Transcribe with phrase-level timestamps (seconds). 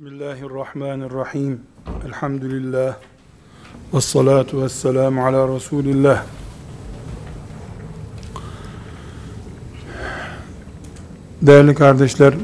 [0.00, 1.60] Bismillahirrahmanirrahim.
[2.06, 2.96] Elhamdülillah.
[3.94, 6.24] Ve salatu ve selamu ala Resulillah.
[11.42, 12.34] Değerli kardeşler,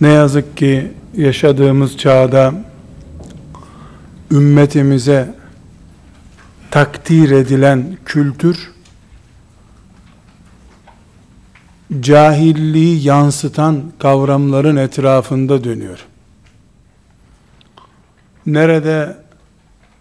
[0.00, 2.54] ne yazık ki yaşadığımız çağda
[4.30, 5.34] ümmetimize
[6.70, 8.70] takdir edilen kültür
[12.00, 16.06] cahilliği yansıtan kavramların etrafında dönüyor.
[18.46, 19.16] Nerede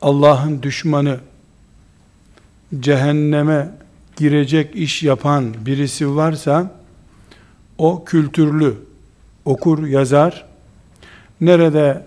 [0.01, 1.19] Allah'ın düşmanı
[2.79, 3.71] cehenneme
[4.15, 6.71] girecek iş yapan birisi varsa
[7.77, 8.75] o kültürlü
[9.45, 10.45] okur yazar.
[11.41, 12.05] Nerede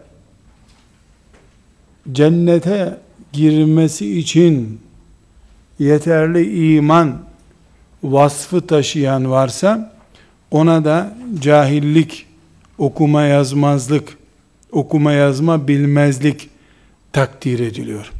[2.13, 2.99] cennete
[3.33, 4.81] girmesi için
[5.79, 7.32] yeterli iman
[8.03, 9.93] vasfı taşıyan varsa
[10.51, 12.27] ona da cahillik,
[12.79, 14.19] okuma yazmazlık,
[14.73, 16.51] okuma yazma bilmezlik
[17.13, 18.13] takdir ediliyor.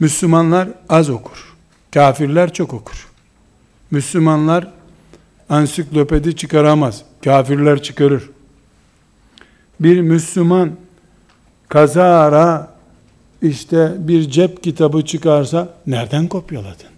[0.00, 1.56] Müslümanlar az okur.
[1.94, 3.08] Kafirler çok okur.
[3.90, 4.72] Müslümanlar
[5.48, 7.02] ansiklopedi çıkaramaz.
[7.24, 8.30] Kafirler çıkarır.
[9.80, 10.70] Bir Müslüman
[11.68, 12.74] kazara
[13.42, 16.97] işte bir cep kitabı çıkarsa nereden kopyaladın?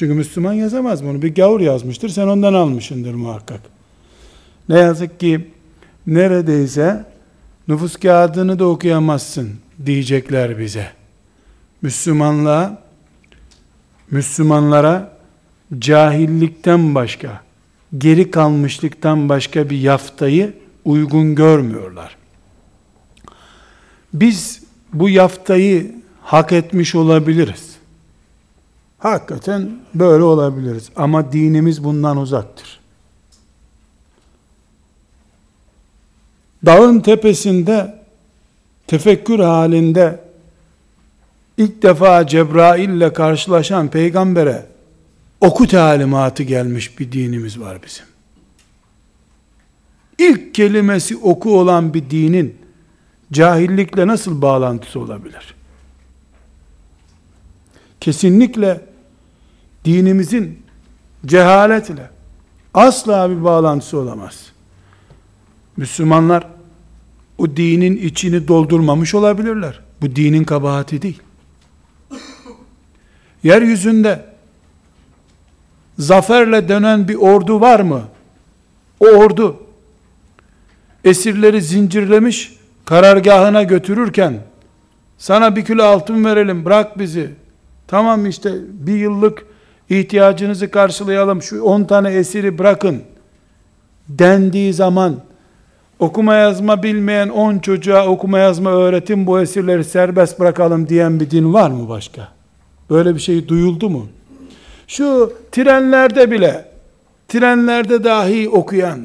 [0.00, 1.22] Çünkü Müslüman yazamaz bunu.
[1.22, 2.08] Bir gavur yazmıştır.
[2.08, 3.60] Sen ondan almışındır muhakkak.
[4.68, 5.50] Ne yazık ki
[6.06, 7.04] neredeyse
[7.68, 9.50] nüfus kağıdını da okuyamazsın
[9.86, 10.90] diyecekler bize.
[11.82, 12.82] Müslümanlığa
[14.10, 15.16] Müslümanlara
[15.78, 17.40] cahillikten başka,
[17.98, 22.16] geri kalmışlıktan başka bir yaftayı uygun görmüyorlar.
[24.14, 24.62] Biz
[24.92, 27.69] bu yaftayı hak etmiş olabiliriz.
[29.00, 30.90] Hakikaten böyle olabiliriz.
[30.96, 32.80] Ama dinimiz bundan uzaktır.
[36.66, 38.00] Dağın tepesinde
[38.86, 40.24] tefekkür halinde
[41.56, 44.66] ilk defa Cebrail ile karşılaşan peygambere
[45.40, 48.04] oku talimatı gelmiş bir dinimiz var bizim.
[50.18, 52.58] İlk kelimesi oku olan bir dinin
[53.32, 55.54] cahillikle nasıl bağlantısı olabilir?
[58.00, 58.89] Kesinlikle
[59.84, 60.62] dinimizin
[61.26, 62.10] cehaletle
[62.74, 64.52] asla bir bağlantısı olamaz.
[65.76, 66.46] Müslümanlar
[67.38, 69.80] o dinin içini doldurmamış olabilirler.
[70.02, 71.22] Bu dinin kabahati değil.
[73.42, 74.24] Yeryüzünde
[75.98, 78.02] zaferle dönen bir ordu var mı?
[79.00, 79.56] O ordu
[81.04, 84.40] esirleri zincirlemiş karargahına götürürken
[85.18, 87.30] sana bir kilo altın verelim bırak bizi.
[87.86, 89.46] Tamam işte bir yıllık
[89.90, 93.02] ihtiyacınızı karşılayalım, şu 10 tane esiri bırakın
[94.08, 95.16] dendiği zaman
[95.98, 101.52] okuma yazma bilmeyen 10 çocuğa okuma yazma öğretin bu esirleri serbest bırakalım diyen bir din
[101.52, 102.28] var mı başka?
[102.90, 104.08] Böyle bir şey duyuldu mu?
[104.86, 106.64] Şu trenlerde bile
[107.28, 109.00] trenlerde dahi okuyan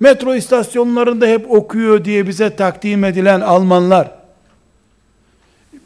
[0.00, 4.23] metro istasyonlarında hep okuyor diye bize takdim edilen Almanlar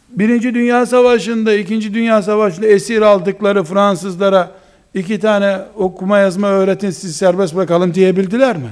[0.08, 4.50] Birinci Dünya Savaşı'nda, İkinci Dünya Savaşı'nda esir aldıkları Fransızlara
[4.94, 8.70] iki tane okuma yazma öğretin siz serbest bırakalım diyebildiler mi?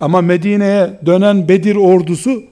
[0.00, 2.42] Ama Medine'ye dönen Bedir ordusu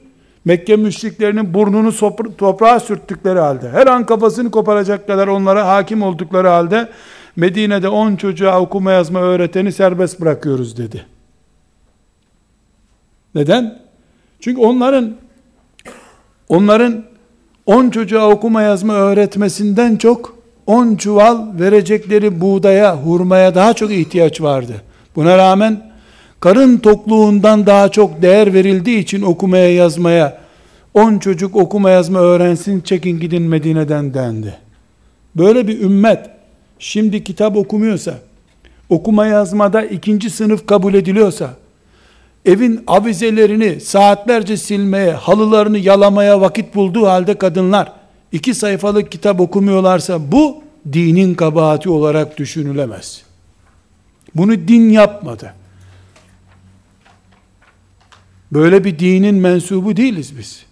[0.45, 1.93] Mekke müşriklerinin burnunu
[2.39, 6.89] toprağa sürttükleri halde, her an kafasını koparacak kadar onlara hakim oldukları halde
[7.37, 11.07] Medine'de on çocuğa okuma yazma öğreteni serbest bırakıyoruz dedi.
[13.35, 13.79] Neden?
[14.41, 15.17] Çünkü onların
[16.49, 17.05] onların
[17.67, 24.83] 10 çocuğa okuma yazma öğretmesinden çok 10 çuval verecekleri buğdaya, hurmaya daha çok ihtiyaç vardı.
[25.17, 25.93] Buna rağmen
[26.41, 30.39] karın tokluğundan daha çok değer verildiği için okumaya yazmaya
[30.95, 34.59] 10 çocuk okuma yazma öğrensin çekin gidin Medine'den dendi.
[35.37, 36.31] Böyle bir ümmet
[36.79, 38.15] şimdi kitap okumuyorsa,
[38.89, 41.51] okuma yazmada ikinci sınıf kabul ediliyorsa,
[42.47, 47.93] evin avizelerini saatlerce silmeye, halılarını yalamaya vakit bulduğu halde kadınlar
[48.33, 50.63] iki sayfalık kitap okumuyorlarsa bu
[50.93, 53.23] dinin kabahati olarak düşünülemez.
[54.35, 55.55] Bunu din yapmadı.
[58.53, 60.67] Böyle bir dinin mensubu değiliz biz.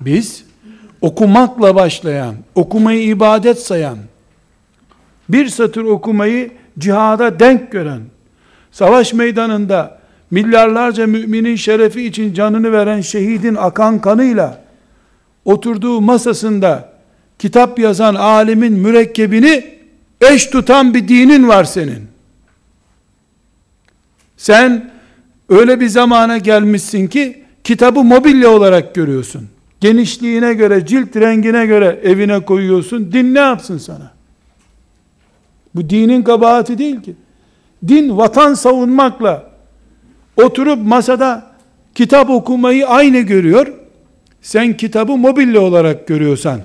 [0.00, 0.44] Biz
[1.00, 3.98] okumakla başlayan, okumayı ibadet sayan,
[5.28, 8.00] bir satır okumayı cihada denk gören,
[8.72, 9.97] savaş meydanında
[10.30, 14.64] milyarlarca müminin şerefi için canını veren şehidin akan kanıyla
[15.44, 16.92] oturduğu masasında
[17.38, 19.78] kitap yazan alimin mürekkebini
[20.20, 22.08] eş tutan bir dinin var senin.
[24.36, 24.98] Sen
[25.48, 29.48] Öyle bir zamana gelmişsin ki kitabı mobilya olarak görüyorsun.
[29.80, 33.12] Genişliğine göre, cilt rengine göre evine koyuyorsun.
[33.12, 34.10] Din ne yapsın sana?
[35.74, 37.16] Bu dinin kabahati değil ki.
[37.88, 39.47] Din vatan savunmakla
[40.42, 41.46] oturup masada
[41.94, 43.66] kitap okumayı aynı görüyor.
[44.42, 46.60] Sen kitabı mobilya olarak görüyorsan,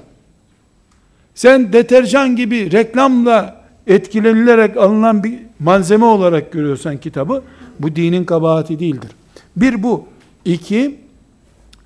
[1.36, 7.44] sen deterjan gibi reklamla etkilenilerek alınan bir malzeme olarak görüyorsan kitabı,
[7.80, 9.12] bu dinin kabahati değildir.
[9.56, 10.06] Bir bu.
[10.46, 11.00] iki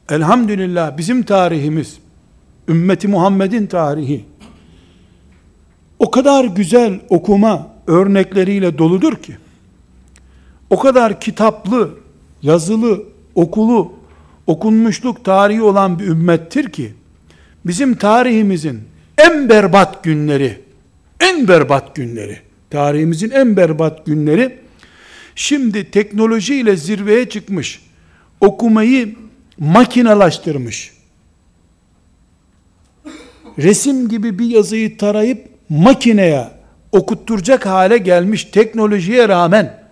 [0.10, 1.98] elhamdülillah bizim tarihimiz,
[2.68, 4.26] ümmeti Muhammed'in tarihi,
[6.00, 9.38] o kadar güzel okuma örnekleriyle doludur ki,
[10.70, 11.90] o kadar kitaplı,
[12.42, 13.04] yazılı,
[13.36, 13.94] okulu,
[14.48, 16.94] okunmuşluk tarihi olan bir ümmettir ki,
[17.66, 18.82] bizim tarihimizin
[19.18, 20.62] en berbat günleri,
[21.20, 24.60] en berbat günleri, tarihimizin en berbat günleri,
[25.36, 27.82] şimdi teknolojiyle zirveye çıkmış,
[28.42, 29.16] okumayı
[29.60, 30.94] makinalaştırmış,
[33.58, 36.48] resim gibi bir yazıyı tarayıp makineye
[36.92, 39.87] okutturacak hale gelmiş teknolojiye rağmen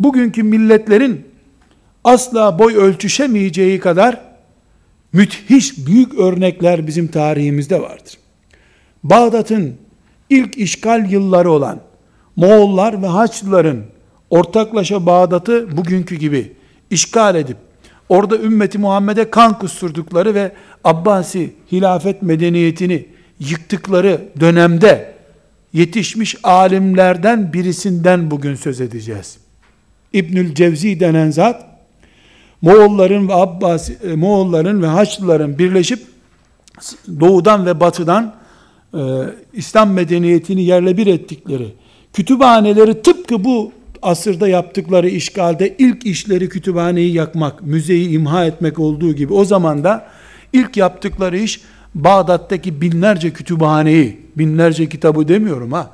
[0.00, 1.24] bugünkü milletlerin
[2.04, 4.20] asla boy ölçüşemeyeceği kadar
[5.12, 8.18] müthiş büyük örnekler bizim tarihimizde vardır.
[9.04, 9.74] Bağdat'ın
[10.30, 11.80] ilk işgal yılları olan
[12.36, 13.82] Moğollar ve Haçlıların
[14.30, 16.52] ortaklaşa Bağdat'ı bugünkü gibi
[16.90, 17.56] işgal edip
[18.08, 20.52] orada ümmeti Muhammed'e kan kusturdukları ve
[20.84, 23.06] Abbasi hilafet medeniyetini
[23.40, 25.14] yıktıkları dönemde
[25.72, 29.45] yetişmiş alimlerden birisinden bugün söz edeceğiz.
[30.12, 31.66] İbnül Cevzi denen zat
[32.62, 36.00] Moğolların ve Abbas e, Moğolların ve Haçlıların birleşip
[37.20, 38.34] doğudan ve batıdan
[38.94, 39.00] e,
[39.52, 41.72] İslam medeniyetini yerle bir ettikleri
[42.12, 43.72] kütüphaneleri tıpkı bu
[44.02, 50.06] asırda yaptıkları işgalde ilk işleri kütüphaneyi yakmak, müzeyi imha etmek olduğu gibi o zaman da
[50.52, 51.60] ilk yaptıkları iş
[51.94, 55.90] Bağdat'taki binlerce kütüphaneyi, binlerce kitabı demiyorum ha,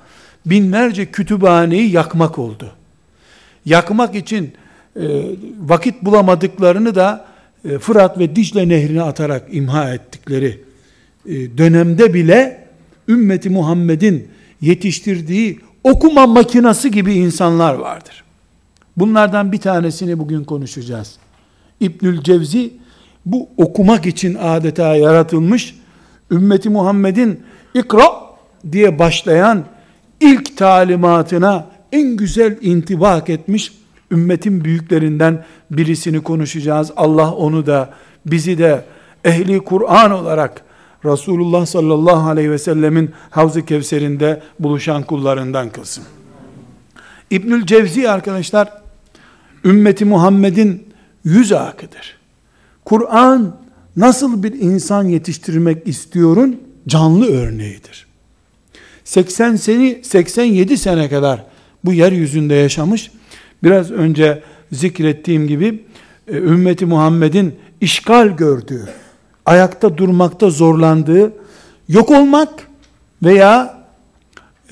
[0.47, 2.73] binlerce kütüphaneyi yakmak oldu.
[3.65, 4.53] Yakmak için
[4.97, 5.03] e,
[5.61, 7.27] vakit bulamadıklarını da
[7.65, 10.61] e, Fırat ve Dicle nehrine atarak imha ettikleri
[11.27, 12.69] e, dönemde bile
[13.09, 14.29] ümmeti Muhammed'in
[14.61, 18.25] yetiştirdiği okuma makinası gibi insanlar vardır.
[18.97, 21.17] Bunlardan bir tanesini bugün konuşacağız.
[21.81, 22.73] İbnül Cevzi
[23.27, 25.77] bu okumak için adeta yaratılmış
[26.31, 27.41] ümmeti Muhammed'in
[27.75, 28.05] ikra
[28.73, 29.65] diye başlayan
[30.21, 33.73] ilk talimatına en güzel intibak etmiş
[34.11, 36.93] ümmetin büyüklerinden birisini konuşacağız.
[36.97, 37.95] Allah onu da
[38.27, 38.85] bizi de
[39.25, 40.63] ehli Kur'an olarak
[41.05, 46.05] Resulullah sallallahu aleyhi ve sellemin Havz-ı Kevser'inde buluşan kullarından kılsın.
[47.31, 48.83] İbnül Cevzi arkadaşlar
[49.65, 50.87] ümmeti Muhammed'in
[51.25, 52.17] yüz akıdır.
[52.85, 53.57] Kur'an
[53.97, 58.07] nasıl bir insan yetiştirmek istiyorun canlı örneğidir.
[59.05, 61.45] 80 seni 87 sene kadar
[61.85, 63.11] bu yeryüzünde yaşamış.
[63.63, 64.43] Biraz önce
[64.73, 65.85] zikrettiğim gibi
[66.29, 68.89] e, ümmeti Muhammed'in işgal gördüğü,
[69.47, 71.33] ayakta durmakta zorlandığı,
[71.89, 72.69] yok olmak
[73.23, 73.85] veya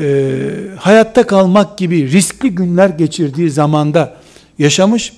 [0.00, 0.40] e,
[0.78, 4.16] hayatta kalmak gibi riskli günler geçirdiği zamanda
[4.58, 5.12] yaşamış.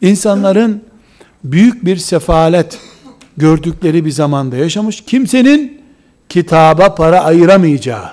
[0.00, 0.82] İnsanların
[1.44, 2.78] büyük bir sefalet
[3.36, 5.00] gördükleri bir zamanda yaşamış.
[5.00, 5.80] Kimsenin
[6.28, 8.08] kitaba para ayıramayacağı,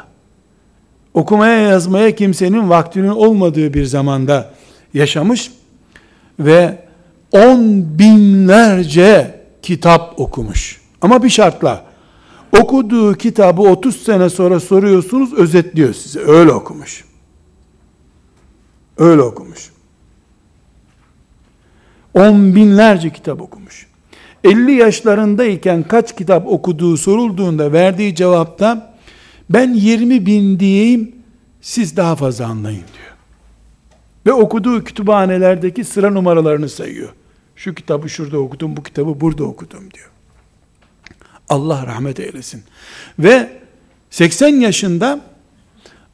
[1.14, 4.54] okumaya yazmaya kimsenin vaktinin olmadığı bir zamanda
[4.94, 5.52] yaşamış
[6.40, 6.86] ve
[7.32, 7.60] on
[8.00, 10.82] binlerce kitap okumuş.
[11.02, 11.86] Ama bir şartla,
[12.60, 16.20] okuduğu kitabı 30 sene sonra soruyorsunuz, özetliyor size.
[16.20, 17.06] Öyle okumuş.
[18.98, 19.72] Öyle okumuş.
[22.14, 23.88] On binlerce kitap okumuş.
[24.44, 28.91] 50 yaşlarındayken kaç kitap okuduğu sorulduğunda verdiği cevapta
[29.54, 31.16] ben 20 bin diyeyim
[31.62, 33.16] siz daha fazla anlayın diyor.
[34.26, 37.10] Ve okuduğu kütüphanelerdeki sıra numaralarını sayıyor.
[37.56, 40.10] Şu kitabı şurada okudum, bu kitabı burada okudum diyor.
[41.50, 42.64] Allah rahmet eylesin.
[43.20, 43.50] Ve
[44.10, 45.22] 80 yaşında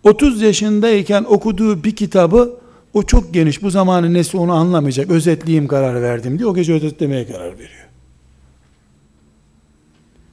[0.04, 2.60] 30 yaşındayken okuduğu bir kitabı
[2.94, 7.28] o çok geniş bu zamanın nesi onu anlamayacak özetleyeyim karar verdim diye o gece özetlemeye
[7.28, 7.87] karar veriyor.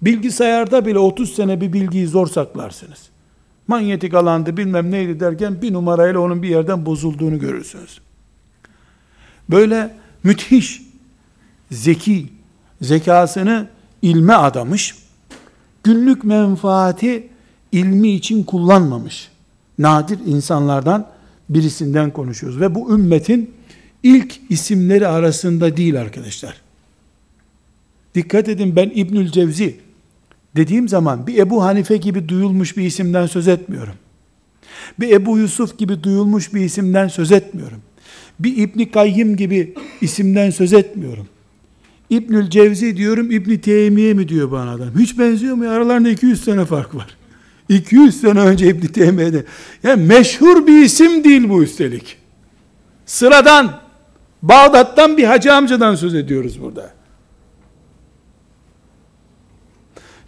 [0.05, 3.09] Bilgisayarda bile 30 sene bir bilgiyi zor saklarsınız.
[3.67, 8.01] Manyetik alandı bilmem neydi derken bir numarayla onun bir yerden bozulduğunu görürsünüz.
[9.51, 10.83] Böyle müthiş,
[11.71, 12.27] zeki,
[12.83, 13.69] zekasını
[14.03, 14.95] ilme adamış,
[15.85, 17.29] günlük menfaati
[17.73, 19.29] ilmi için kullanmamış,
[19.79, 21.09] nadir insanlardan
[21.49, 22.61] birisinden konuşuyoruz.
[22.61, 23.55] Ve bu ümmetin
[24.03, 26.55] ilk isimleri arasında değil arkadaşlar.
[28.15, 29.84] Dikkat edin ben İbnül Cevzi
[30.57, 33.95] dediğim zaman bir Ebu Hanife gibi duyulmuş bir isimden söz etmiyorum.
[35.01, 37.79] Bir Ebu Yusuf gibi duyulmuş bir isimden söz etmiyorum.
[38.39, 41.27] Bir İbni Kayyim gibi isimden söz etmiyorum.
[42.11, 44.89] İbnül Cevzi diyorum, İbni Teymiye mi diyor bana adam.
[44.99, 45.69] Hiç benziyor mu?
[45.69, 47.17] Aralarında 200 sene fark var.
[47.69, 49.45] 200 sene önce İbni Teymiye'de.
[49.83, 52.17] Yani meşhur bir isim değil bu üstelik.
[53.07, 53.81] Sıradan,
[54.43, 56.94] Bağdat'tan bir hacı amcadan söz ediyoruz burada.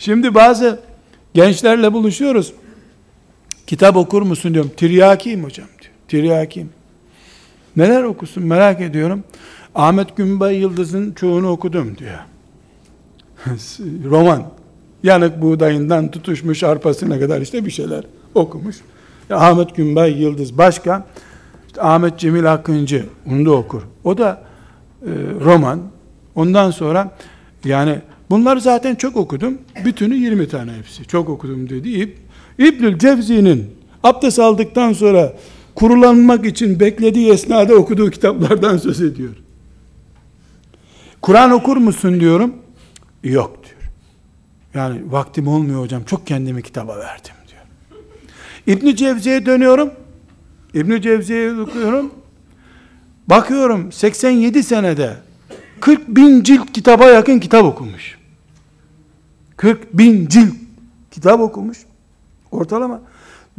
[0.07, 0.81] Şimdi bazı
[1.35, 2.53] gençlerle buluşuyoruz.
[3.67, 4.71] Kitap okur musun diyorum.
[4.77, 5.93] Tiryakiyim hocam diyor.
[6.09, 6.71] Tiryakiyim.
[7.77, 9.25] Neler okusun merak ediyorum.
[9.75, 12.19] Ahmet Günbay Yıldız'ın çoğunu okudum diyor.
[14.05, 14.43] Roman.
[15.03, 18.77] Yanık buğdayından tutuşmuş arpasına kadar işte bir şeyler okumuş.
[19.29, 21.07] Ya Ahmet Günbay Yıldız başka.
[21.67, 23.83] İşte Ahmet Cemil Akıncı onu da okur.
[24.05, 24.43] O da
[25.03, 25.11] e,
[25.45, 25.83] roman.
[26.35, 27.17] Ondan sonra
[27.65, 29.59] yani bunları zaten çok okudum.
[29.85, 31.05] Bütünü 20 tane hepsi.
[31.05, 31.89] Çok okudum dedi.
[31.89, 32.11] İb,
[32.59, 33.67] İbnül Cevzi'nin
[34.03, 35.33] abdest aldıktan sonra
[35.75, 39.33] kurulanmak için beklediği esnada okuduğu kitaplardan söz ediyor.
[41.23, 42.55] Kur'an okur musun diyorum.
[43.25, 43.91] Yok diyor.
[44.75, 46.05] Yani vaktim olmuyor hocam.
[46.05, 47.63] Çok kendimi kitaba verdim diyor.
[48.79, 49.91] İbn Cevzi'ye dönüyorum.
[50.75, 52.11] İbn Cevzi'ye okuyorum.
[53.27, 55.17] Bakıyorum 87 senede
[55.81, 58.19] 40 bin cilt kitaba yakın kitap okumuş.
[59.57, 60.55] 40 bin cilt
[61.11, 61.79] kitap okumuş.
[62.51, 63.01] Ortalama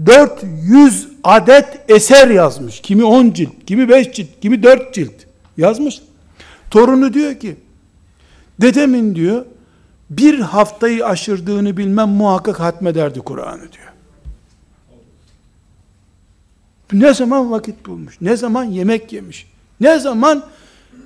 [0.06, 2.82] 400 adet eser yazmış.
[2.82, 5.14] Kimi 10 cilt, kimi 5 cilt, kimi 4 cilt
[5.58, 6.02] yazmış.
[6.72, 7.56] Torunu diyor ki,
[8.62, 9.46] dedemin diyor,
[10.10, 13.94] bir haftayı aşırdığını bilmem muhakkak hatmederdi Kur'an'ı diyor.
[16.94, 19.48] Ne zaman vakit bulmuş, ne zaman yemek yemiş,
[19.80, 20.44] ne zaman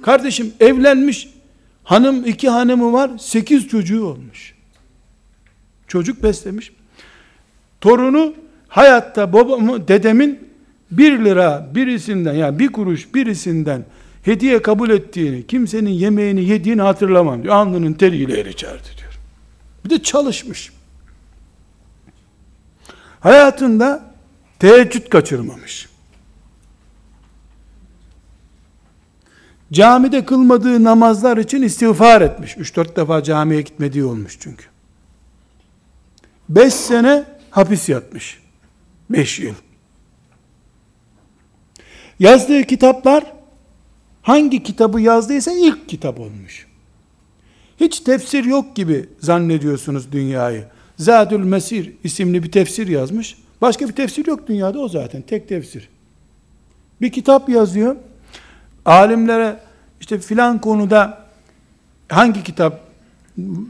[0.04, 1.30] kardeşim evlenmiş,
[1.84, 4.56] hanım iki hanımı var, sekiz çocuğu olmuş.
[5.88, 6.72] Çocuk beslemiş.
[7.82, 8.34] Torunu
[8.68, 10.40] hayatta babamı, dedemin
[10.92, 13.86] bir lira birisinden yani bir kuruş birisinden
[14.24, 17.56] hediye kabul ettiğini, kimsenin yemeğini yediğini hatırlamam diyor.
[17.56, 19.14] Alnının teriyle eriçerdi diyor.
[19.86, 20.72] Bir de çalışmış.
[23.20, 24.14] Hayatında
[24.60, 25.91] teheccüd kaçırmamış.
[29.72, 32.58] Camide kılmadığı namazlar için istiğfar etmiş.
[32.58, 34.66] 3-4 defa camiye gitmediği olmuş çünkü.
[36.50, 38.40] 5 sene hapis yatmış.
[39.10, 39.54] 5 yıl.
[42.20, 43.34] Yazdığı kitaplar
[44.22, 46.68] hangi kitabı yazdıysa ilk kitap olmuş.
[47.80, 50.66] Hiç tefsir yok gibi zannediyorsunuz dünyayı.
[50.98, 53.38] Zadül Mesir isimli bir tefsir yazmış.
[53.62, 55.22] Başka bir tefsir yok dünyada o zaten.
[55.22, 55.90] Tek tefsir.
[57.02, 57.96] Bir kitap yazıyor.
[58.86, 59.60] Alimlere
[60.02, 61.26] işte filan konuda
[62.10, 62.82] hangi kitap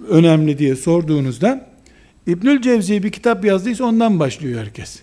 [0.10, 1.68] önemli diye sorduğunuzda
[2.28, 5.02] İbnül Cevzi bir kitap yazdıysa ondan başlıyor herkes.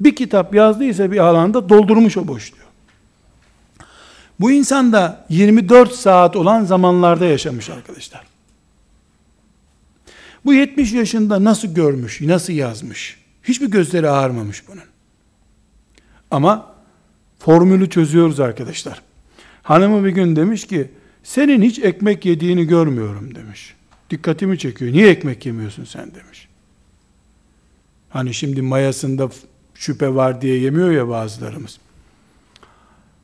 [0.00, 2.58] Bir kitap yazdıysa bir alanda doldurmuş o boşluğu.
[4.40, 8.22] Bu insan da 24 saat olan zamanlarda yaşamış arkadaşlar.
[10.44, 13.18] Bu 70 yaşında nasıl görmüş, nasıl yazmış?
[13.42, 14.82] Hiçbir gözleri ağarmamış bunun.
[16.30, 16.73] Ama
[17.44, 19.02] formülü çözüyoruz arkadaşlar.
[19.62, 20.90] Hanımı bir gün demiş ki,
[21.22, 23.74] senin hiç ekmek yediğini görmüyorum demiş.
[24.10, 24.92] Dikkatimi çekiyor.
[24.92, 26.48] Niye ekmek yemiyorsun sen demiş.
[28.08, 29.30] Hani şimdi mayasında
[29.74, 31.78] şüphe var diye yemiyor ya bazılarımız.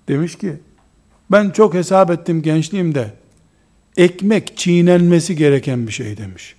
[0.09, 0.53] Demiş ki,
[1.31, 3.15] ben çok hesap ettim gençliğimde.
[3.97, 6.55] Ekmek çiğnenmesi gereken bir şey demiş.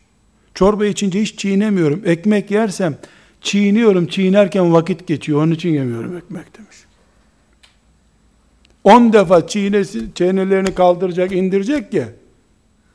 [0.54, 2.02] Çorba içince hiç çiğnemiyorum.
[2.06, 2.98] Ekmek yersem
[3.42, 4.08] çiğniyorum.
[4.08, 5.44] Çiğnerken vakit geçiyor.
[5.44, 6.78] Onun için yemiyorum ekmek demiş.
[8.84, 12.06] On defa çiğnesi, çenelerini kaldıracak, indirecek ki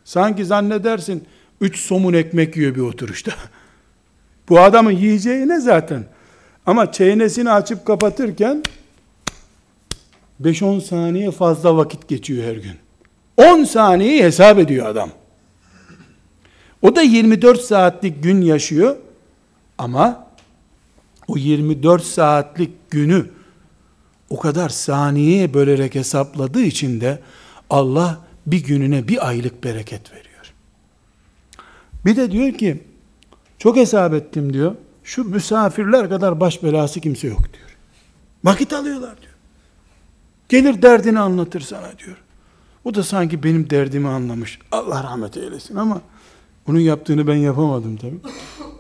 [0.05, 1.25] sanki zannedersin
[1.61, 3.33] üç somun ekmek yiyor bir oturuşta.
[4.49, 6.05] Bu adamın yiyeceği ne zaten?
[6.67, 8.63] Ama çenesini açıp kapatırken
[10.43, 12.77] 5-10 saniye fazla vakit geçiyor her gün.
[13.37, 15.11] 10 saniyeyi hesap ediyor adam.
[16.83, 18.97] O da 24 saatlik gün yaşıyor
[19.79, 20.27] ama
[21.29, 23.27] o 24 saatlik günü
[24.31, 27.21] o kadar saniyeye bölerek hesapladığı için de
[27.71, 30.53] Allah bir gününe bir aylık bereket veriyor.
[32.05, 32.83] Bir de diyor ki
[33.59, 34.75] çok hesap ettim diyor.
[35.05, 37.77] Şu misafirler kadar baş belası kimse yok diyor.
[38.45, 39.33] Vakit alıyorlar diyor.
[40.49, 42.17] Gelir derdini anlatır sana diyor.
[42.85, 44.59] O da sanki benim derdimi anlamış.
[44.73, 46.01] Allah rahmet eylesin ama
[46.67, 48.15] bunun yaptığını ben yapamadım tabi.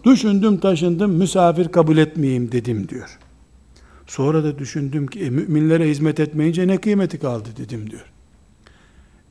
[0.05, 3.19] Düşündüm taşındım misafir kabul etmeyeyim dedim diyor.
[4.07, 8.05] Sonra da düşündüm ki e, müminlere hizmet etmeyince ne kıymeti kaldı dedim diyor.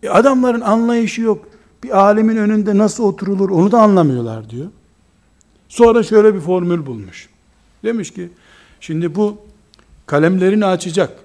[0.03, 1.48] E, adamların anlayışı yok.
[1.84, 4.67] Bir alemin önünde nasıl oturulur onu da anlamıyorlar diyor.
[5.70, 7.29] Sonra şöyle bir formül bulmuş.
[7.84, 8.29] Demiş ki
[8.79, 9.38] şimdi bu
[10.05, 11.20] kalemlerini açacak.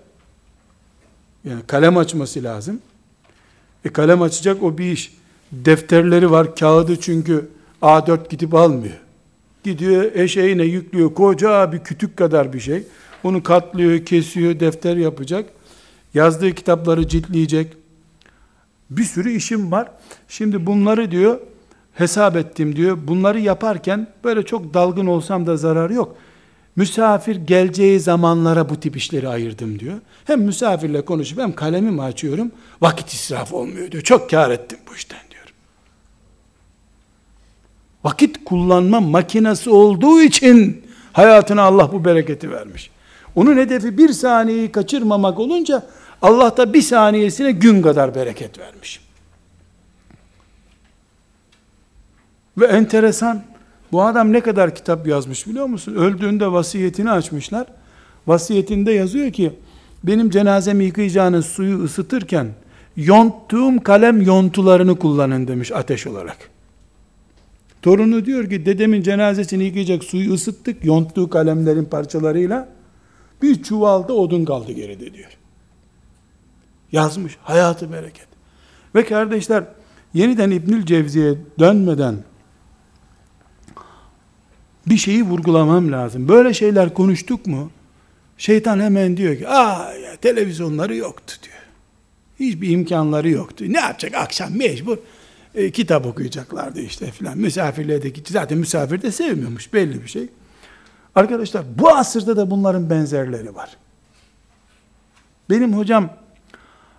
[1.45, 2.81] Yani kalem açması lazım.
[3.85, 5.13] E kalem açacak o bir iş.
[5.53, 7.49] Defterleri var, kağıdı çünkü
[7.83, 9.01] A4 gidip almıyor.
[9.65, 12.83] Gidiyor eşeğine yüklüyor koca bir kütük kadar bir şey.
[13.25, 15.51] Onu katlıyor, kesiyor, defter yapacak.
[16.15, 17.77] Yazdığı kitapları ciltleyecek.
[18.91, 19.89] Bir sürü işim var.
[20.29, 21.41] Şimdi bunları diyor
[21.95, 22.99] hesap ettim diyor.
[23.03, 26.17] Bunları yaparken böyle çok dalgın olsam da zarar yok.
[26.77, 29.99] Misafir geleceği zamanlara bu tip işleri ayırdım diyor.
[30.25, 32.53] Hem misafirle konuşup hem kalemimi açıyorum.
[32.81, 34.03] Vakit israf olmuyor diyor.
[34.03, 35.45] Çok kar ettim bu işten diyor.
[38.05, 42.91] Vakit kullanma makinesi olduğu için hayatına Allah bu bereketi vermiş.
[43.37, 45.83] Onun hedefi bir saniyeyi kaçırmamak olunca
[46.23, 49.01] Allah da bir saniyesine gün kadar bereket vermiş.
[52.59, 53.43] Ve enteresan,
[53.93, 55.95] bu adam ne kadar kitap yazmış biliyor musun?
[55.95, 57.67] Öldüğünde vasiyetini açmışlar.
[58.27, 59.53] Vasiyetinde yazıyor ki,
[60.05, 62.49] benim cenazemi yıkayacağınız suyu ısıtırken,
[62.97, 66.37] yonttuğum kalem yontularını kullanın demiş ateş olarak.
[67.83, 72.69] Torunu diyor ki, dedemin cenazesini yıkayacak suyu ısıttık, yonttuğu kalemlerin parçalarıyla,
[73.43, 75.31] bir çuvalda odun kaldı geride diyor.
[76.93, 78.27] Yazmış, hayatı bereket.
[78.95, 79.65] Ve kardeşler,
[80.15, 82.17] yeniden İbnül Cevzi'ye dönmeden,
[84.87, 86.29] bir şeyi vurgulamam lazım.
[86.29, 87.71] Böyle şeyler konuştuk mu?
[88.39, 91.57] Şeytan hemen diyor ki, aa ya televizyonları yoktu diyor.
[92.41, 93.65] Hiçbir imkanları yoktu.
[93.69, 94.99] Ne yapacak akşam mecbur
[95.55, 97.39] e, kitap okuyacaklardı işte filan.
[97.39, 100.29] Misafirliğe zaten misafir de sevmiyormuş belli bir şey.
[101.15, 103.77] Arkadaşlar bu asırda da bunların benzerleri var.
[105.51, 106.11] Benim hocam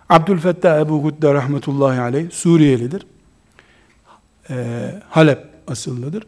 [0.08, 3.06] Abdülfettah Ebu Gudde rahmetullahi aleyh Suriyelidir.
[4.50, 6.26] Ee, Halep asıllıdır.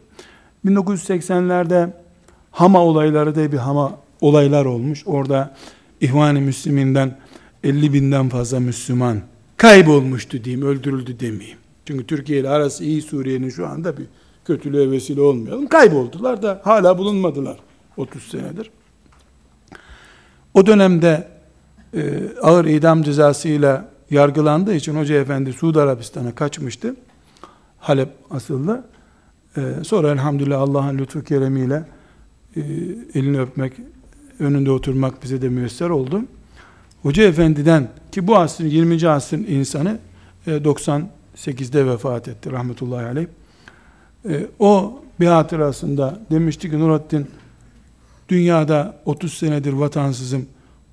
[0.65, 1.89] 1980'lerde
[2.51, 5.03] Hama olayları diye bir Hama olaylar olmuş.
[5.05, 5.55] Orada
[6.01, 7.17] İhvan-ı Müslüminden
[7.63, 9.21] 50 binden fazla Müslüman
[9.57, 11.57] kaybolmuştu diyeyim, öldürüldü demeyeyim.
[11.85, 14.05] Çünkü Türkiye ile arası iyi Suriye'nin şu anda bir
[14.45, 15.67] kötülüğe vesile olmayalım.
[15.67, 17.57] Kayboldular da hala bulunmadılar
[17.97, 18.71] 30 senedir.
[20.53, 21.27] O dönemde
[21.93, 26.95] e, ağır idam cezasıyla yargılandığı için Hoca Efendi Suudi Arabistan'a kaçmıştı.
[27.79, 28.83] Halep asıllı.
[29.57, 31.83] Ee, sonra elhamdülillah Allah'ın lütfu keremiyle
[32.55, 32.61] e,
[33.13, 33.73] elini öpmek,
[34.39, 36.21] önünde oturmak bize de müyesser oldu.
[37.01, 39.09] Hoca Efendi'den ki bu asrın 20.
[39.09, 39.97] asrın insanı
[40.47, 43.27] e, 98'de vefat etti rahmetullahi aleyh.
[44.29, 47.27] E, o bir hatırasında demişti ki Nurattin
[48.29, 50.45] dünyada 30 senedir vatansızım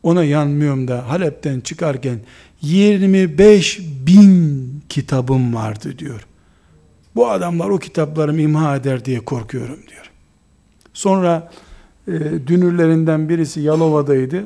[0.03, 2.21] ona yanmıyorum da Halep'ten çıkarken
[2.63, 6.27] 25 bin kitabım vardı diyor.
[7.15, 10.11] Bu adamlar o kitaplarımı imha eder diye korkuyorum diyor.
[10.95, 11.51] Sonra
[12.09, 12.13] e,
[12.47, 14.45] dünürlerinden birisi Yalova'daydı.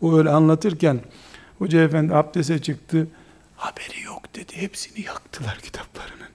[0.00, 1.00] O öyle anlatırken
[1.58, 3.08] Hoca Efendi abdese çıktı.
[3.56, 4.52] Haberi yok dedi.
[4.52, 6.28] Hepsini yaktılar kitaplarının.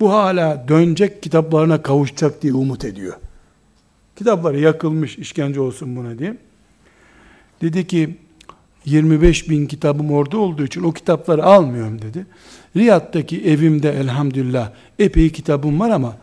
[0.00, 3.14] Bu hala dönecek kitaplarına kavuşacak diye umut ediyor.
[4.22, 6.36] Kitapları yakılmış işkence olsun buna diye.
[7.62, 8.16] Dedi ki
[8.84, 12.26] 25 bin kitabım orada olduğu için o kitapları almıyorum dedi.
[12.76, 16.16] Riyad'daki evimde elhamdülillah epey kitabım var ama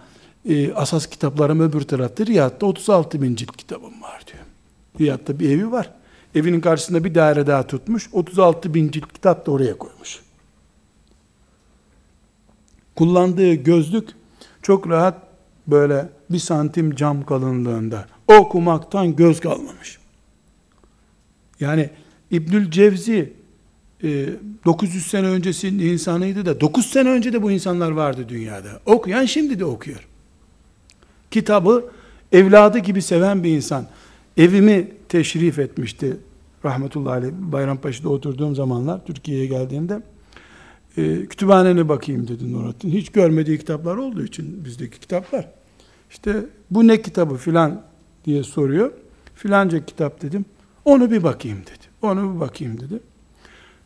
[0.49, 2.25] e, asas kitaplarım öbür tarafta.
[2.25, 4.43] Riyad'da 36 bin cilt kitabım var diyor.
[4.99, 5.91] Riyad'da bir evi var.
[6.35, 8.09] Evinin karşısında bir daire daha tutmuş.
[8.12, 10.19] 36 bin cilt kitap da oraya koymuş.
[12.95, 14.09] Kullandığı gözlük
[14.62, 15.28] çok rahat
[15.71, 18.05] böyle bir santim cam kalınlığında.
[18.27, 19.99] Okumaktan göz kalmamış.
[21.60, 21.89] Yani
[22.32, 23.34] İbnül Cevzi
[24.65, 28.69] 900 e, sene öncesinin insanıydı da 9 sene önce de bu insanlar vardı dünyada.
[28.86, 30.08] Okuyan şimdi de okuyor.
[31.32, 31.91] Kitabı
[32.32, 33.86] evladı gibi seven bir insan.
[34.38, 36.17] Evimi teşrif etmişti
[36.65, 40.01] rahmetullahi aleyh Bayrampaşa'da oturduğum zamanlar Türkiye'ye geldiğimde
[40.97, 42.89] e, kütüphanene bakayım dedi Nurattin.
[42.89, 45.59] Hiç görmediği kitaplar olduğu için bizdeki kitaplar.
[46.10, 47.82] İşte bu ne kitabı filan
[48.26, 48.91] diye soruyor.
[49.36, 50.45] Filanca kitap dedim.
[50.86, 51.89] Onu bir bakayım dedi.
[52.02, 53.00] Onu bir bakayım dedi.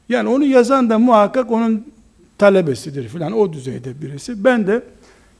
[0.09, 1.87] Yani onu yazan da muhakkak onun
[2.37, 4.43] talebesidir filan o düzeyde birisi.
[4.43, 4.83] Ben de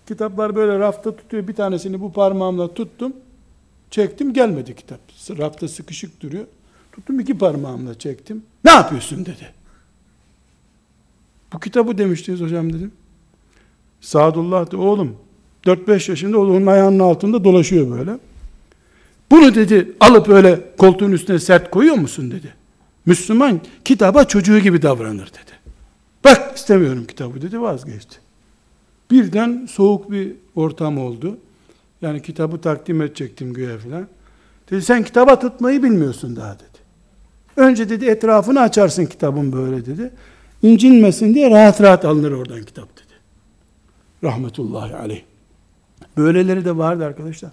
[0.08, 1.48] kitaplar böyle rafta tutuyor.
[1.48, 3.14] Bir tanesini bu parmağımla tuttum.
[3.92, 5.00] Çektim gelmedi kitap.
[5.38, 6.46] Rafta sıkışık duruyor.
[6.92, 8.44] Tuttum iki parmağımla çektim.
[8.66, 9.54] Ne yapıyorsun dedi.
[11.54, 12.92] Bu kitabı demiştiniz hocam dedim.
[14.02, 15.18] Sadullah de oğlum
[15.66, 18.12] 4-5 yaşında onun ayağının altında dolaşıyor böyle.
[19.32, 22.54] Bunu dedi alıp öyle koltuğun üstüne sert koyuyor musun dedi.
[23.06, 25.52] Müslüman kitaba çocuğu gibi davranır dedi.
[26.24, 28.18] Bak istemiyorum kitabı dedi vazgeçti.
[29.12, 31.38] Birden soğuk bir ortam oldu.
[32.02, 34.08] Yani kitabı takdim edecektim güya filan.
[34.72, 36.84] Dedi sen kitaba tutmayı bilmiyorsun daha dedi.
[37.58, 40.12] Önce dedi etrafını açarsın kitabın böyle dedi.
[40.62, 43.14] İncinmesin diye rahat rahat alınır oradan kitap dedi.
[44.24, 45.33] Rahmetullahi aleyh.
[46.18, 47.52] Böyleleri de vardı arkadaşlar.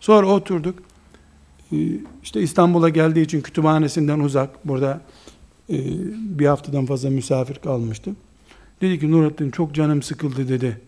[0.00, 0.78] Sonra oturduk.
[1.72, 1.76] Ee,
[2.22, 4.68] işte İstanbul'a geldiği için kütüphanesinden uzak.
[4.68, 5.00] Burada
[5.70, 5.76] e,
[6.38, 8.10] bir haftadan fazla misafir kalmıştı.
[8.80, 10.80] Dedi ki Nurattin çok canım sıkıldı dedi.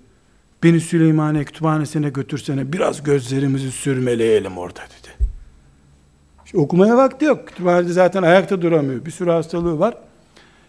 [0.62, 5.28] Beni Süleymaniye kütüphanesine götürsene biraz gözlerimizi sürmeleyelim orada dedi.
[6.44, 7.48] İşte okumaya vakti yok.
[7.48, 9.04] Kütüphanede zaten ayakta duramıyor.
[9.04, 9.94] Bir sürü hastalığı var.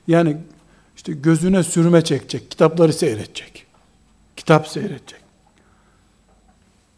[0.07, 0.37] Yani
[0.95, 2.51] işte gözüne sürme çekecek.
[2.51, 3.65] Kitapları seyredecek.
[4.35, 5.18] Kitap seyredecek.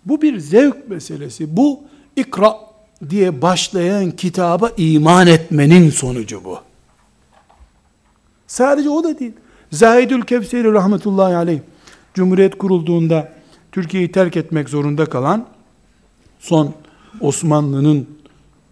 [0.06, 1.58] Bu bir zevk meselesi.
[1.58, 1.80] Bu
[2.16, 2.56] ikra
[3.10, 6.60] diye başlayan kitaba iman etmenin sonucu bu.
[8.48, 9.34] Sadece o da değil.
[9.72, 11.60] Zahidül Kevseri rahmetullahi aleyh
[12.14, 13.32] Cumhuriyet kurulduğunda
[13.72, 15.48] Türkiye'yi terk etmek zorunda kalan
[16.40, 16.74] son
[17.22, 18.08] Osmanlı'nın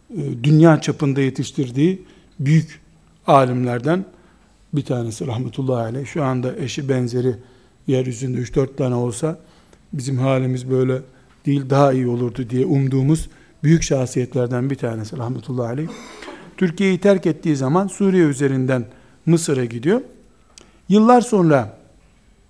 [0.10, 2.02] e, dünya çapında yetiştirdiği
[2.40, 2.82] büyük
[3.28, 4.06] alimlerden
[4.74, 6.06] bir tanesi rahmetullahi aleyh.
[6.06, 7.36] Şu anda eşi benzeri
[7.88, 9.40] yeryüzünde 3-4 tane olsa
[9.94, 11.02] bizim halimiz böyle
[11.50, 13.30] değil daha iyi olurdu diye umduğumuz
[13.64, 15.88] büyük şahsiyetlerden bir tanesi rahmetullahi aleyh.
[16.58, 18.86] Türkiye'yi terk ettiği zaman Suriye üzerinden
[19.26, 20.02] Mısır'a gidiyor.
[20.90, 21.78] Yıllar sonra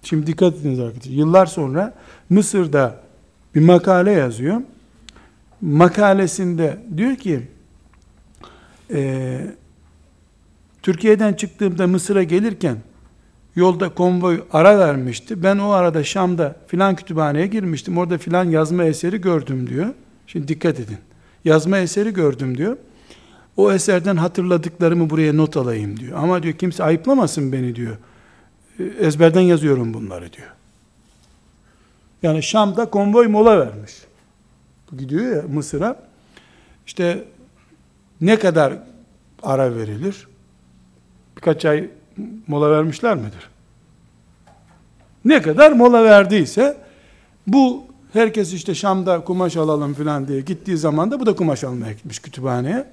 [0.03, 1.11] şimdi dikkat ediniz arkadaşlar.
[1.11, 1.93] Yıllar sonra
[2.29, 3.01] Mısır'da
[3.55, 4.61] bir makale yazıyor.
[5.61, 7.47] Makalesinde diyor ki
[8.93, 9.39] e,
[10.81, 12.77] Türkiye'den çıktığımda Mısır'a gelirken
[13.59, 15.43] yolda konvoy ara vermişti.
[15.43, 17.97] Ben o arada Şam'da filan kütüphaneye girmiştim.
[17.97, 19.87] Orada filan yazma eseri gördüm diyor.
[20.27, 20.97] Şimdi dikkat edin.
[21.45, 22.77] Yazma eseri gördüm diyor.
[23.57, 26.17] O eserden hatırladıklarımı buraya not alayım diyor.
[26.17, 27.97] Ama diyor kimse ayıplamasın beni diyor.
[28.79, 30.47] E, ezberden yazıyorum bunları diyor.
[32.23, 33.93] Yani Şam'da konvoy mola vermiş.
[34.97, 35.95] Gidiyor ya Mısır'a.
[36.87, 37.23] İşte
[38.21, 38.73] ne kadar
[39.43, 40.27] ara verilir?
[41.37, 41.89] Birkaç ay
[42.47, 43.49] mola vermişler midir?
[45.25, 46.77] Ne kadar mola verdiyse
[47.47, 51.93] bu herkes işte Şam'da kumaş alalım filan diye gittiği zaman da bu da kumaş almaya
[51.93, 52.85] gitmiş kütüphaneye.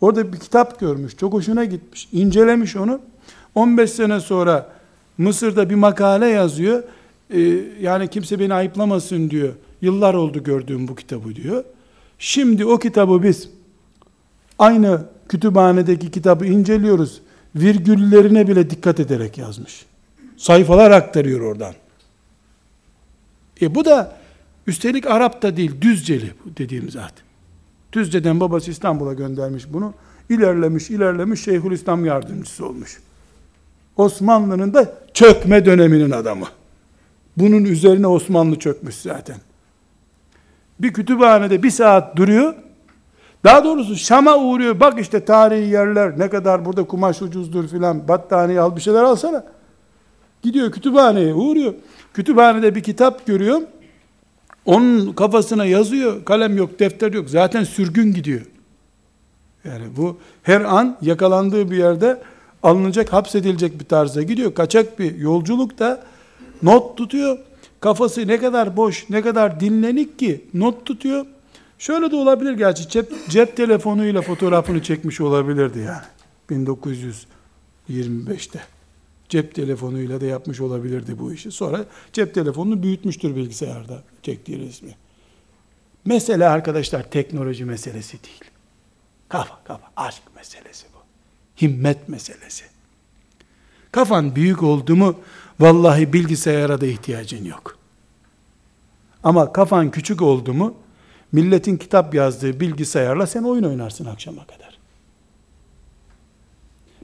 [0.00, 1.16] Orada bir kitap görmüş.
[1.16, 2.08] Çok hoşuna gitmiş.
[2.12, 3.00] incelemiş onu.
[3.54, 4.68] 15 sene sonra
[5.18, 6.82] Mısır'da bir makale yazıyor.
[7.30, 7.40] Ee,
[7.80, 9.52] yani kimse beni ayıplamasın diyor.
[9.80, 11.64] Yıllar oldu gördüğüm bu kitabı diyor.
[12.18, 13.50] Şimdi o kitabı biz
[14.58, 17.20] aynı kütüphanedeki kitabı inceliyoruz.
[17.60, 19.86] Virgüllerine bile dikkat ederek yazmış.
[20.36, 21.74] Sayfalar aktarıyor oradan.
[23.62, 24.16] E bu da
[24.66, 27.12] üstelik Arap da değil, Düzceli dediğimiz zat.
[27.92, 29.94] Düzce'den babası İstanbul'a göndermiş bunu.
[30.30, 33.00] İlerlemiş, ilerlemiş Şeyhülislam yardımcısı olmuş.
[33.96, 36.46] Osmanlı'nın da çökme döneminin adamı.
[37.36, 39.36] Bunun üzerine Osmanlı çökmüş zaten.
[40.80, 42.54] Bir kütüphanede bir saat duruyor.
[43.48, 44.80] Daha doğrusu Şam'a uğruyor.
[44.80, 48.08] Bak işte tarihi yerler ne kadar burada kumaş ucuzdur filan.
[48.08, 49.44] Battaniye al bir şeyler alsana.
[50.42, 51.74] Gidiyor kütüphaneye uğruyor.
[52.14, 53.60] Kütüphanede bir kitap görüyor.
[54.66, 56.24] Onun kafasına yazıyor.
[56.24, 57.30] Kalem yok, defter yok.
[57.30, 58.40] Zaten sürgün gidiyor.
[59.64, 62.22] Yani bu her an yakalandığı bir yerde
[62.62, 64.54] alınacak, hapsedilecek bir tarzda gidiyor.
[64.54, 66.02] Kaçak bir yolculukta
[66.62, 67.38] not tutuyor.
[67.80, 71.26] Kafası ne kadar boş, ne kadar dinlenik ki not tutuyor.
[71.78, 76.02] Şöyle de olabilir gerçi cep, cep telefonuyla fotoğrafını çekmiş olabilirdi yani.
[76.50, 78.60] 1925'te.
[79.28, 81.50] Cep telefonuyla da yapmış olabilirdi bu işi.
[81.50, 84.94] Sonra cep telefonunu büyütmüştür bilgisayarda çektiği resmi.
[86.04, 88.44] Mesele arkadaşlar teknoloji meselesi değil.
[89.28, 90.98] Kafa kafa aşk meselesi bu.
[91.62, 92.64] Himmet meselesi.
[93.92, 95.14] Kafan büyük oldu mu
[95.60, 97.78] vallahi bilgisayara da ihtiyacın yok.
[99.24, 100.74] Ama kafan küçük oldu mu
[101.32, 104.78] milletin kitap yazdığı bilgisayarla sen oyun oynarsın akşama kadar.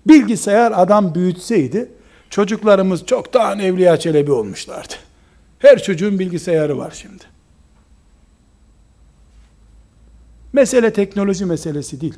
[0.07, 1.93] Bilgisayar adam büyütseydi
[2.31, 4.95] çocuklarımız çoktan Evliya Çelebi olmuşlardı.
[5.59, 7.25] Her çocuğun bilgisayarı var şimdi.
[10.53, 12.15] Mesele teknoloji meselesi değil.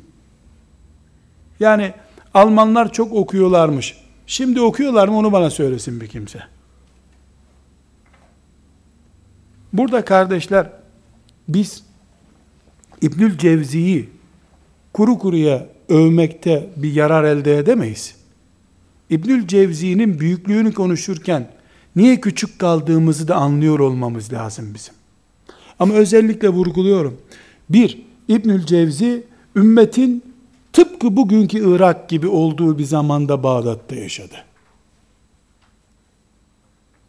[1.59, 1.93] Yani
[2.33, 3.97] Almanlar çok okuyorlarmış.
[4.27, 6.39] Şimdi okuyorlar mı onu bana söylesin bir kimse.
[9.73, 10.69] Burada kardeşler
[11.47, 11.83] biz
[13.01, 14.09] İbnül Cevzi'yi
[14.93, 18.15] kuru kuruya övmekte bir yarar elde edemeyiz.
[19.09, 21.51] İbnül Cevzi'nin büyüklüğünü konuşurken
[21.95, 24.93] niye küçük kaldığımızı da anlıyor olmamız lazım bizim.
[25.79, 27.17] Ama özellikle vurguluyorum.
[27.69, 29.23] Bir, İbnül Cevzi
[29.55, 30.23] ümmetin
[30.73, 34.35] tıpkı bugünkü Irak gibi olduğu bir zamanda Bağdat'ta yaşadı.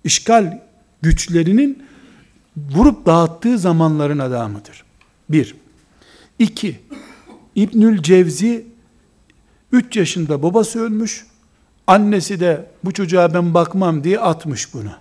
[0.04, 0.60] İşgal
[1.02, 1.82] güçlerinin
[2.56, 4.84] vurup dağıttığı zamanların adamıdır.
[5.28, 5.54] Bir.
[6.38, 6.80] İki.
[7.54, 8.66] İbnül Cevzi
[9.72, 11.26] 3 yaşında babası ölmüş.
[11.86, 14.92] Annesi de bu çocuğa ben bakmam diye atmış bunu.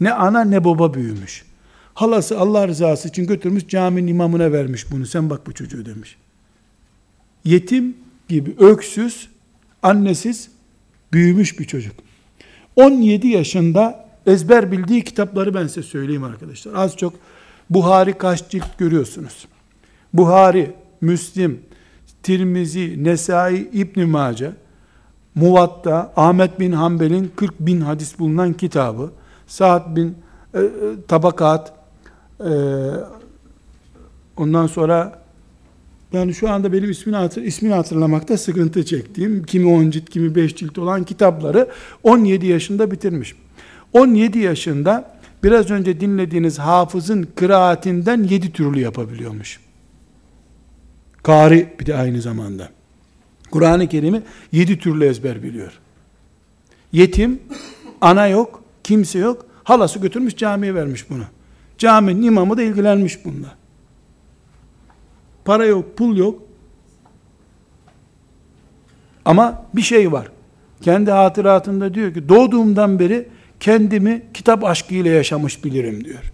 [0.00, 1.44] Ne ana ne baba büyümüş.
[1.94, 5.06] Halası Allah rızası için götürmüş caminin imamına vermiş bunu.
[5.06, 6.16] Sen bak bu çocuğu demiş.
[7.44, 7.96] Yetim
[8.28, 9.28] gibi öksüz,
[9.82, 10.50] annesiz
[11.12, 11.94] büyümüş bir çocuk.
[12.76, 16.74] 17 yaşında ezber bildiği kitapları ben size söyleyeyim arkadaşlar.
[16.74, 17.14] Az çok
[17.70, 19.46] Buhari kaç cilt görüyorsunuz.
[20.12, 21.60] Buhari, Müslim,
[22.22, 24.52] Tirmizi, Nesai, İbn Mace,
[25.34, 29.10] Muvatta, Ahmet bin Hanbel'in 40 bin hadis bulunan kitabı,
[29.46, 30.14] Saad bin
[30.54, 30.62] e, e,
[31.08, 31.72] Tabakat,
[32.40, 32.52] e,
[34.36, 35.20] ondan sonra
[36.12, 40.56] yani şu anda benim ismini, hatır, ismini hatırlamakta sıkıntı çektiğim, kimi 10 cilt, kimi 5
[40.56, 41.68] cilt olan kitapları
[42.02, 43.34] 17 yaşında bitirmiş.
[43.92, 49.60] 17 yaşında biraz önce dinlediğiniz hafızın kıraatinden 7 türlü yapabiliyormuş.
[51.22, 52.68] Kari bir de aynı zamanda.
[53.50, 55.72] Kur'an-ı Kerim'i 7 türlü ezber biliyor.
[56.92, 57.40] Yetim,
[58.00, 59.46] ana yok, kimse yok.
[59.64, 61.24] Halası götürmüş camiye vermiş bunu.
[61.78, 63.54] Caminin imamı da ilgilenmiş bununla.
[65.44, 66.42] Para yok, pul yok.
[69.24, 70.28] Ama bir şey var.
[70.82, 73.28] Kendi hatıratında diyor ki doğduğumdan beri
[73.60, 76.32] kendimi kitap aşkıyla yaşamış bilirim diyor.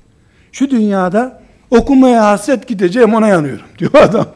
[0.52, 4.26] Şu dünyada okumaya hasret gideceğim ona yanıyorum diyor adam.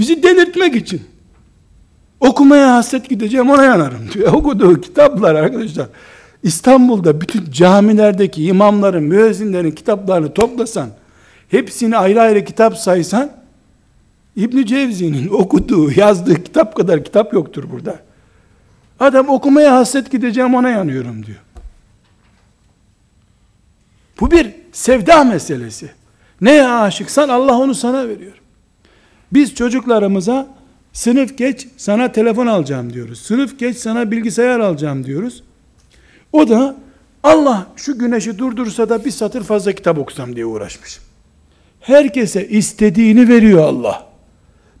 [0.00, 1.02] Bizi delirtmek için.
[2.20, 4.32] Okumaya hasret gideceğim ona yanarım diyor.
[4.32, 5.86] Okuduğu kitaplar arkadaşlar.
[6.42, 10.90] İstanbul'da bütün camilerdeki imamların, müezzinlerin kitaplarını toplasan,
[11.48, 13.30] hepsini ayrı ayrı kitap saysan,
[14.36, 17.98] İbn Cevzi'nin okuduğu, yazdığı kitap kadar kitap yoktur burada.
[19.00, 21.40] Adam okumaya hasret gideceğim ona yanıyorum diyor.
[24.20, 25.90] Bu bir sevda meselesi.
[26.40, 28.39] Neye aşıksan Allah onu sana veriyor.
[29.32, 30.48] Biz çocuklarımıza
[30.92, 33.20] sınıf geç sana telefon alacağım diyoruz.
[33.20, 35.42] Sınıf geç sana bilgisayar alacağım diyoruz.
[36.32, 36.76] O da
[37.22, 40.98] Allah şu güneşi durdursa da bir satır fazla kitap okusam diye uğraşmış.
[41.80, 44.10] Herkese istediğini veriyor Allah.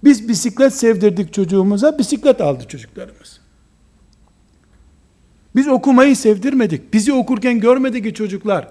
[0.04, 3.40] Biz bisiklet sevdirdik çocuğumuza, bisiklet aldı çocuklarımız.
[5.56, 6.94] Biz okumayı sevdirmedik.
[6.94, 8.68] Bizi okurken görmedi ki çocuklar.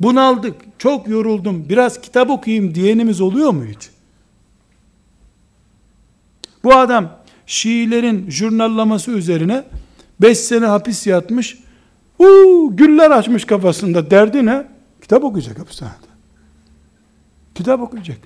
[0.00, 3.90] Bunaldık, çok yoruldum, biraz kitap okuyayım diyenimiz oluyor mu hiç?
[6.64, 7.18] Bu adam
[7.48, 9.64] Şiilerin jurnallaması üzerine
[10.20, 11.58] 5 sene hapis yatmış.
[12.18, 14.10] Uuu güller açmış kafasında.
[14.10, 14.66] Derdi ne?
[15.00, 15.94] Kitap okuyacak hapishanede.
[17.54, 18.18] Kitap okuyacak.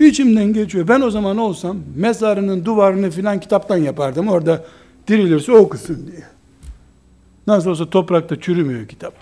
[0.00, 0.88] İçimden geçiyor.
[0.88, 4.28] Ben o zaman olsam mezarının duvarını filan kitaptan yapardım.
[4.28, 4.64] Orada
[5.08, 6.24] dirilirse okusun diye.
[7.46, 9.14] Nasıl olsa toprakta çürümüyor kitap.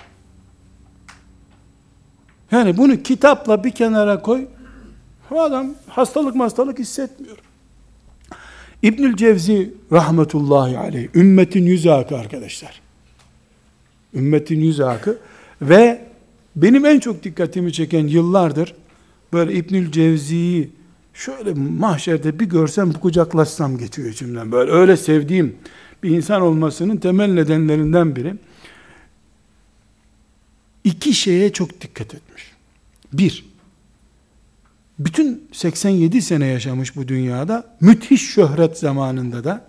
[2.51, 4.47] Yani bunu kitapla bir kenara koy.
[5.31, 7.39] Bu adam hastalık hastalık hissetmiyor.
[8.83, 12.81] İbnül Cevzi rahmetullahi aleyh ümmetin yüz akı arkadaşlar.
[14.15, 15.19] Ümmetin yüz akı
[15.63, 16.07] ve
[16.57, 18.75] benim en çok dikkatimi çeken yıllardır
[19.33, 20.71] böyle İbnül Cevzi'yi
[21.15, 24.53] şöyle mahşerde bir görsem kucaklaşsam geçiyor içimden.
[24.53, 25.57] Böyle öyle sevdiğim
[26.03, 28.35] bir insan olmasının temel nedenlerinden biri.
[30.85, 32.53] İki şeye çok dikkat etmiş.
[33.13, 33.50] Bir,
[35.01, 39.65] bütün 87 sene yaşamış bu dünyada, müthiş şöhret zamanında da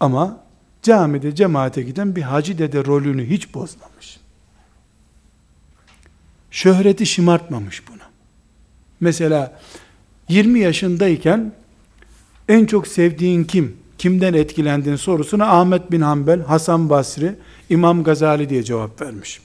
[0.00, 0.40] ama
[0.82, 4.20] camide cemaate giden bir hacı dede rolünü hiç bozmamış.
[6.50, 8.02] Şöhreti şımartmamış bunu.
[9.00, 9.60] Mesela
[10.28, 11.52] 20 yaşındayken
[12.48, 13.76] en çok sevdiğin kim?
[13.98, 17.34] Kimden etkilendin sorusuna Ahmet bin Hanbel, Hasan Basri,
[17.70, 19.40] İmam Gazali diye cevap vermiş.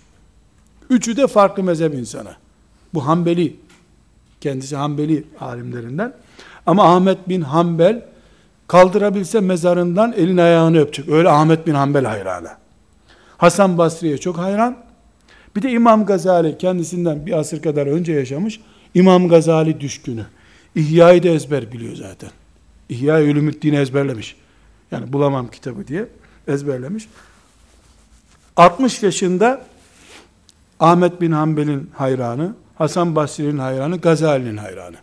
[0.90, 2.36] Üçü de farklı mezhep insanı.
[2.94, 3.56] Bu Hanbeli
[4.42, 6.14] Kendisi Hanbeli alimlerinden.
[6.66, 8.06] Ama Ahmet bin Hanbel
[8.68, 11.10] kaldırabilse mezarından elin ayağını öpecek.
[11.10, 12.50] Öyle Ahmet bin Hanbel hayranı.
[13.38, 14.78] Hasan Basri'ye çok hayran.
[15.56, 18.60] Bir de İmam Gazali kendisinden bir asır kadar önce yaşamış.
[18.94, 20.26] İmam Gazali düşkünü.
[20.76, 22.30] İhya'yı da ezber biliyor zaten.
[22.90, 24.36] İhya Ülümüddin'i ezberlemiş.
[24.92, 26.06] Yani bulamam kitabı diye
[26.48, 27.08] ezberlemiş.
[28.58, 29.62] 60 yaşında
[30.80, 34.96] Ahmet bin Hanbel'in hayranı, Hasan Basri'nin hayranı, Gazali'nin hayranı.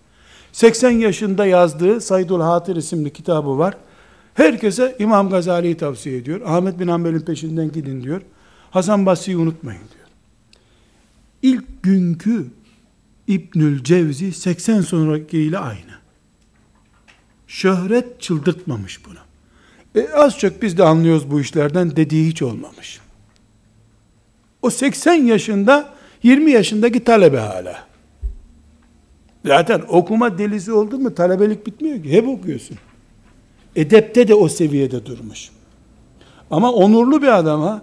[0.52, 3.76] 80 yaşında yazdığı Saydul Hatır isimli kitabı var.
[4.34, 6.40] Herkese İmam Gazali'yi tavsiye ediyor.
[6.44, 8.22] Ahmet bin Hanbel'in peşinden gidin diyor.
[8.70, 10.08] Hasan Basri'yi unutmayın diyor.
[11.42, 12.46] İlk günkü
[13.26, 15.98] İbnül Cevzi 80 sonrakiyle aynı.
[17.46, 19.18] Şöhret çıldırtmamış bunu.
[19.94, 23.00] E az çok biz de anlıyoruz bu işlerden dediği hiç olmamış.
[24.62, 27.76] O 80 yaşında 20 yaşındaki talebe hala.
[29.44, 32.12] Zaten okuma delisi oldu mu talebelik bitmiyor ki.
[32.12, 32.76] Hep okuyorsun.
[33.76, 35.50] Edepte de o seviyede durmuş.
[36.50, 37.83] Ama onurlu bir adam ha.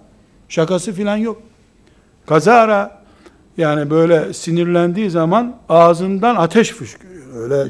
[0.50, 1.42] Şakası filan yok.
[2.26, 3.02] Kazara
[3.58, 7.36] yani böyle sinirlendiği zaman ağzından ateş fışkırıyor.
[7.36, 7.70] Öyle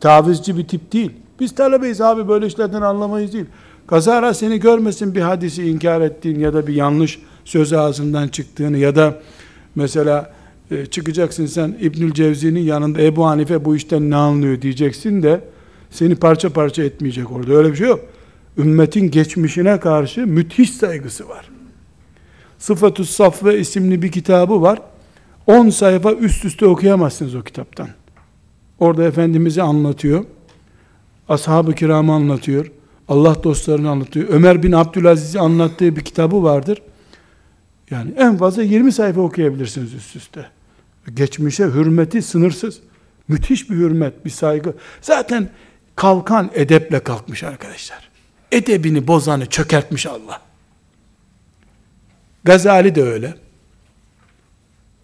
[0.00, 1.12] tavizci bir tip değil.
[1.40, 3.46] Biz talebeyiz abi böyle işlerden anlamayız değil.
[3.86, 8.96] Kazara seni görmesin bir hadisi inkar ettiğin ya da bir yanlış söz ağzından çıktığını ya
[8.96, 9.14] da
[9.76, 10.32] mesela
[10.70, 15.40] e, çıkacaksın sen İbnül Cevzi'nin yanında Ebu Hanife bu işten ne anlıyor diyeceksin de
[15.90, 17.52] seni parça parça etmeyecek orada.
[17.52, 18.00] Öyle bir şey yok.
[18.58, 21.50] Ümmetin geçmişine karşı müthiş saygısı var.
[22.58, 24.78] Sıfatus Safve isimli bir kitabı var.
[25.46, 27.88] 10 sayfa üst üste okuyamazsınız o kitaptan.
[28.80, 30.24] Orada Efendimiz'i anlatıyor.
[31.28, 32.72] Ashab-ı kiramı anlatıyor.
[33.08, 34.28] Allah dostlarını anlatıyor.
[34.28, 36.82] Ömer bin Abdülaziz'i anlattığı bir kitabı vardır.
[37.90, 40.46] Yani en fazla 20 sayfa okuyabilirsiniz üst üste.
[41.14, 42.80] Geçmişe hürmeti sınırsız.
[43.28, 44.74] Müthiş bir hürmet, bir saygı.
[45.02, 45.48] Zaten
[45.96, 48.10] kalkan edeple kalkmış arkadaşlar.
[48.52, 50.40] Edebini bozanı çökertmiş Allah.
[52.44, 53.34] Gazali de öyle.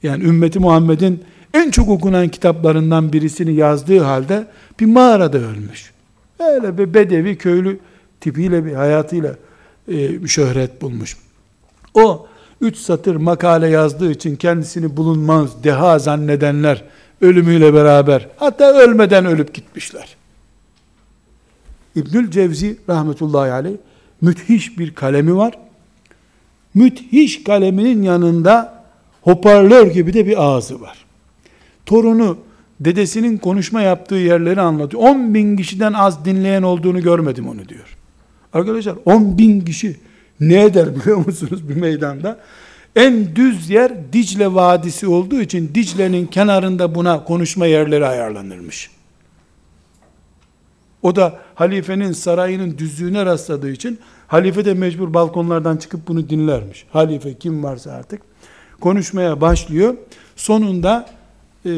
[0.02, 4.46] Yani ümmeti Muhammed'in en çok okunan kitaplarından birisini yazdığı halde
[4.80, 5.92] bir mağarada ölmüş.
[6.38, 7.78] Öyle bir bedevi köylü
[8.20, 9.36] tipiyle bir hayatıyla
[9.88, 11.16] e, şöhret bulmuş.
[11.94, 12.28] O
[12.62, 16.84] üç satır makale yazdığı için kendisini bulunmaz deha zannedenler
[17.20, 20.16] ölümüyle beraber hatta ölmeden ölüp gitmişler.
[21.96, 23.76] İbnül Cevzi rahmetullahi aleyh
[24.20, 25.58] müthiş bir kalemi var.
[26.74, 28.84] Müthiş kaleminin yanında
[29.22, 31.04] hoparlör gibi de bir ağzı var.
[31.86, 32.38] Torunu
[32.80, 35.02] dedesinin konuşma yaptığı yerleri anlatıyor.
[35.02, 37.96] 10 bin kişiden az dinleyen olduğunu görmedim onu diyor.
[38.52, 39.96] Arkadaşlar 10 bin kişi
[40.48, 42.40] ne eder biliyor musunuz bir meydanda?
[42.96, 48.90] En düz yer Dicle Vadisi olduğu için Dicle'nin kenarında buna konuşma yerleri ayarlanırmış.
[51.02, 56.86] O da halifenin sarayının düzlüğüne rastladığı için halife de mecbur balkonlardan çıkıp bunu dinlermiş.
[56.90, 58.22] Halife kim varsa artık
[58.80, 59.94] konuşmaya başlıyor.
[60.36, 61.06] Sonunda
[61.64, 61.70] e,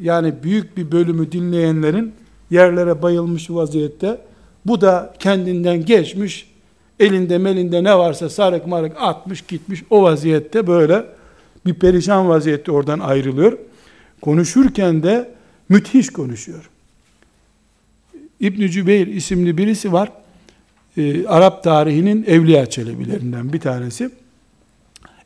[0.00, 2.14] yani büyük bir bölümü dinleyenlerin
[2.50, 4.18] yerlere bayılmış vaziyette
[4.66, 6.50] bu da kendinden geçmiş
[7.00, 11.04] elinde melinde ne varsa sarık marık atmış gitmiş o vaziyette böyle
[11.66, 13.58] bir perişan vaziyette oradan ayrılıyor.
[14.20, 15.30] Konuşurken de
[15.68, 16.70] müthiş konuşuyor.
[18.40, 20.12] İbn Cübeyr isimli birisi var.
[20.96, 24.10] Ee, Arap tarihinin evliya çelebilerinden bir tanesi.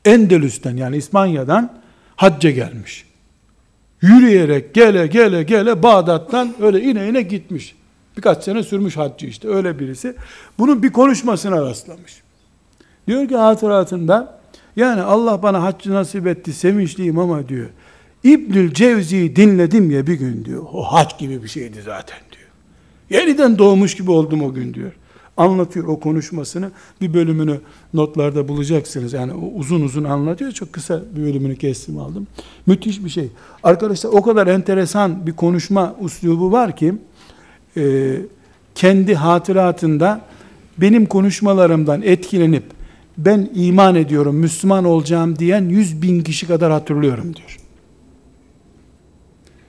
[0.05, 1.79] Endülüs'ten yani İspanya'dan
[2.17, 3.05] hacca gelmiş.
[4.03, 7.75] Yürüyerek gele gele gele Bağdat'tan öyle ine ine gitmiş.
[8.17, 10.15] Birkaç sene sürmüş haccı işte öyle birisi.
[10.59, 12.23] Bunun bir konuşmasına rastlamış.
[13.07, 14.39] Diyor ki hatıratında
[14.77, 17.69] yani Allah bana haccı nasip etti sevinçliyim ama diyor.
[18.25, 20.63] İbnül Cevzi'yi dinledim ya bir gün diyor.
[20.73, 23.23] O hac gibi bir şeydi zaten diyor.
[23.23, 24.93] Yeniden doğmuş gibi oldum o gün diyor.
[25.37, 26.71] Anlatıyor o konuşmasını.
[27.01, 27.61] Bir bölümünü
[27.95, 29.13] notlarda bulacaksınız.
[29.13, 30.53] Yani uzun uzun anlatıyor.
[30.53, 32.27] Çok kısa bir bölümünü kestim aldım.
[32.67, 33.29] Müthiş bir şey.
[33.63, 36.95] Arkadaşlar o kadar enteresan bir konuşma uslubu var ki
[37.77, 38.17] e,
[38.75, 40.21] kendi hatıratında
[40.79, 42.65] benim konuşmalarımdan etkilenip
[43.19, 47.59] ben iman ediyorum, Müslüman olacağım diyen yüz bin kişi kadar hatırlıyorum diyor.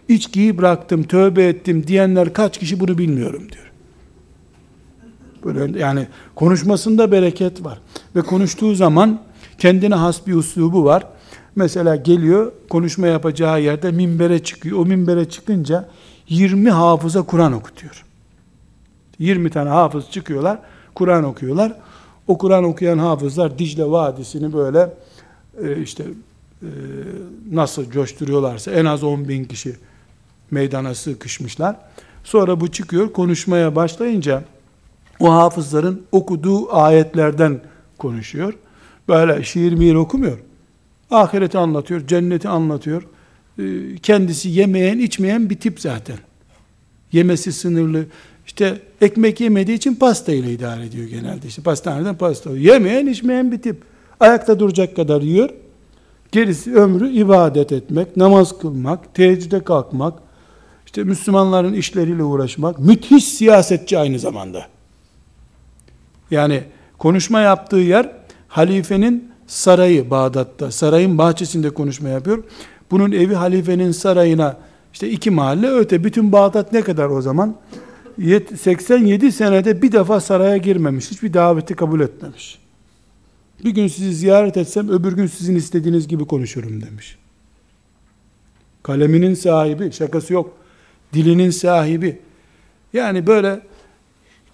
[0.07, 3.71] İçkiyi bıraktım, tövbe ettim diyenler kaç kişi bunu bilmiyorum diyor.
[5.45, 7.81] Böyle yani konuşmasında bereket var.
[8.15, 9.19] Ve konuştuğu zaman
[9.57, 11.07] kendine has bir uslubu var.
[11.55, 14.77] Mesela geliyor konuşma yapacağı yerde minbere çıkıyor.
[14.77, 15.89] O minbere çıkınca
[16.29, 18.05] 20 hafıza Kur'an okutuyor.
[19.19, 20.59] 20 tane hafız çıkıyorlar,
[20.95, 21.73] Kur'an okuyorlar.
[22.27, 24.93] O Kur'an okuyan hafızlar Dicle Vadisi'ni böyle
[25.63, 26.03] e, işte
[26.61, 26.69] e,
[27.51, 29.75] nasıl coşturuyorlarsa en az 10 bin kişi
[30.51, 31.75] meydana sıkışmışlar.
[32.23, 34.43] Sonra bu çıkıyor konuşmaya başlayınca
[35.19, 37.61] o hafızların okuduğu ayetlerden
[37.97, 38.53] konuşuyor.
[39.07, 40.37] Böyle şiir mihir okumuyor.
[41.11, 43.03] Ahireti anlatıyor, cenneti anlatıyor.
[43.59, 43.63] Ee,
[44.03, 46.17] kendisi yemeyen, içmeyen bir tip zaten.
[47.11, 48.05] Yemesi sınırlı.
[48.45, 51.47] İşte ekmek yemediği için pasta ile idare ediyor genelde.
[51.47, 52.57] İşte pastaneden pasta.
[52.57, 53.83] Yemeyen, içmeyen bir tip.
[54.19, 55.49] Ayakta duracak kadar yiyor.
[56.31, 60.13] Gerisi ömrü ibadet etmek, namaz kılmak, teheccüde kalkmak,
[60.85, 62.79] işte Müslümanların işleriyle uğraşmak.
[62.79, 64.67] Müthiş siyasetçi aynı zamanda.
[66.31, 66.63] Yani
[66.97, 68.11] konuşma yaptığı yer
[68.47, 70.71] halifenin sarayı Bağdat'ta.
[70.71, 72.43] Sarayın bahçesinde konuşma yapıyor.
[72.93, 74.57] Bunun evi halifenin sarayına
[74.93, 76.03] işte iki mahalle öte.
[76.03, 77.55] Bütün Bağdat ne kadar o zaman?
[78.57, 81.11] 87 senede bir defa saraya girmemiş.
[81.11, 82.59] Hiçbir daveti kabul etmemiş.
[83.63, 87.17] Bir gün sizi ziyaret etsem öbür gün sizin istediğiniz gibi konuşurum demiş.
[88.83, 90.57] Kaleminin sahibi, şakası yok.
[91.13, 92.19] Dilinin sahibi.
[92.93, 93.61] Yani böyle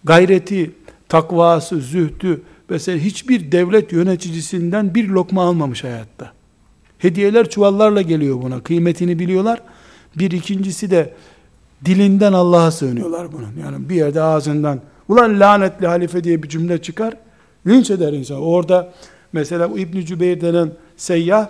[0.03, 0.71] gayreti,
[1.09, 6.38] takvası, zühdü, mesela hiçbir devlet yöneticisinden bir lokma almamış hayatta.
[6.99, 8.59] Hediyeler çuvallarla geliyor buna.
[8.63, 9.61] Kıymetini biliyorlar.
[10.15, 11.13] Bir ikincisi de
[11.85, 13.63] dilinden Allah'a sığınıyorlar bunun.
[13.63, 17.13] Yani bir yerde ağzından ulan lanetli halife diye bir cümle çıkar.
[17.67, 18.41] Linç eder insan.
[18.41, 18.93] Orada
[19.33, 21.47] mesela İbn Cübeyr denen seyyah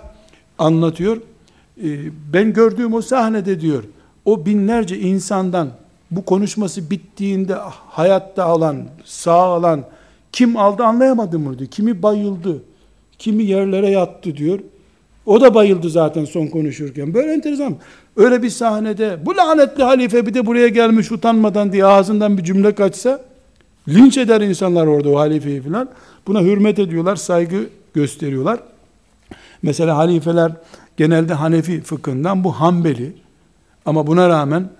[0.58, 1.16] anlatıyor.
[1.16, 1.98] Ee,
[2.32, 3.84] ben gördüğüm o sahnede diyor.
[4.24, 5.70] O binlerce insandan
[6.10, 7.54] bu konuşması bittiğinde
[7.88, 9.84] hayatta olan, sağ olan
[10.32, 11.70] kim aldı anlayamadım diyor.
[11.70, 12.62] Kimi bayıldı,
[13.18, 14.58] kimi yerlere yattı diyor.
[15.30, 17.14] O da bayıldı zaten son konuşurken.
[17.14, 17.76] Böyle enteresan.
[18.16, 22.74] Öyle bir sahnede bu lanetli halife bir de buraya gelmiş utanmadan diye ağzından bir cümle
[22.74, 23.20] kaçsa
[23.88, 25.88] linç eder insanlar orada o halifeyi filan.
[26.26, 27.56] Buna hürmet ediyorlar, saygı
[27.94, 28.60] gösteriyorlar.
[29.62, 30.52] Mesela halifeler
[30.96, 33.12] genelde Hanefi fıkhından bu Hanbeli
[33.86, 34.70] ama buna rağmen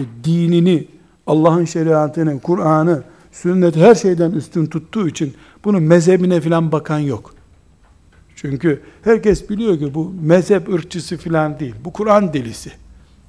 [0.00, 0.86] e, dinini,
[1.26, 5.34] Allah'ın şeriatını, Kur'an'ı, sünnet her şeyden üstün tuttuğu için
[5.64, 7.37] bunun mezhebine filan bakan yok.
[8.40, 11.74] Çünkü herkes biliyor ki bu mezhep ırkçısı filan değil.
[11.84, 12.72] Bu Kur'an delisi.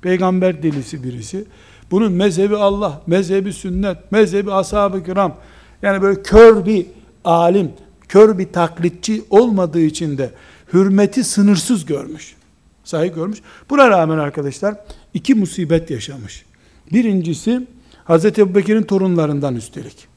[0.01, 1.45] Peygamber delisi birisi.
[1.91, 5.35] Bunun mezhebi Allah, mezhebi sünnet, mezhebi ashab-ı kiram.
[5.81, 6.85] Yani böyle kör bir
[7.23, 7.71] alim,
[8.07, 10.31] kör bir taklitçi olmadığı için de
[10.73, 12.35] hürmeti sınırsız görmüş.
[12.83, 13.39] Sahi görmüş.
[13.69, 14.75] Buna rağmen arkadaşlar
[15.13, 16.45] iki musibet yaşamış.
[16.93, 17.67] Birincisi
[18.03, 20.07] Hazreti Ebubekir'in torunlarından üstelik.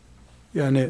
[0.55, 0.89] Yani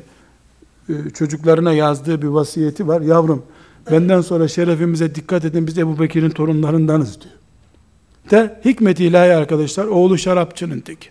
[0.89, 3.01] e, çocuklarına yazdığı bir vasiyeti var.
[3.01, 3.43] Yavrum
[3.91, 7.35] benden sonra şerefimize dikkat edin biz Ebu Bekir'in torunlarındanız diyor.
[8.31, 11.09] De hikmeti ilahi arkadaşlar oğlu şarapçının teki.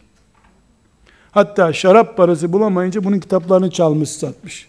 [1.31, 4.67] Hatta şarap parası bulamayınca bunun kitaplarını çalmış satmış.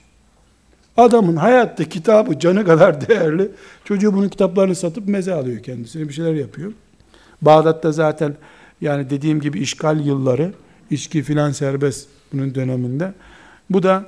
[0.97, 3.51] Adamın hayatta kitabı canı kadar değerli.
[3.85, 6.73] Çocuğu bunun kitaplarını satıp meze alıyor kendisine bir şeyler yapıyor.
[7.43, 8.37] Bağdat'ta zaten
[8.81, 10.53] yani dediğim gibi işgal yılları,
[10.91, 13.13] içki filan serbest bunun döneminde.
[13.71, 14.05] Bu da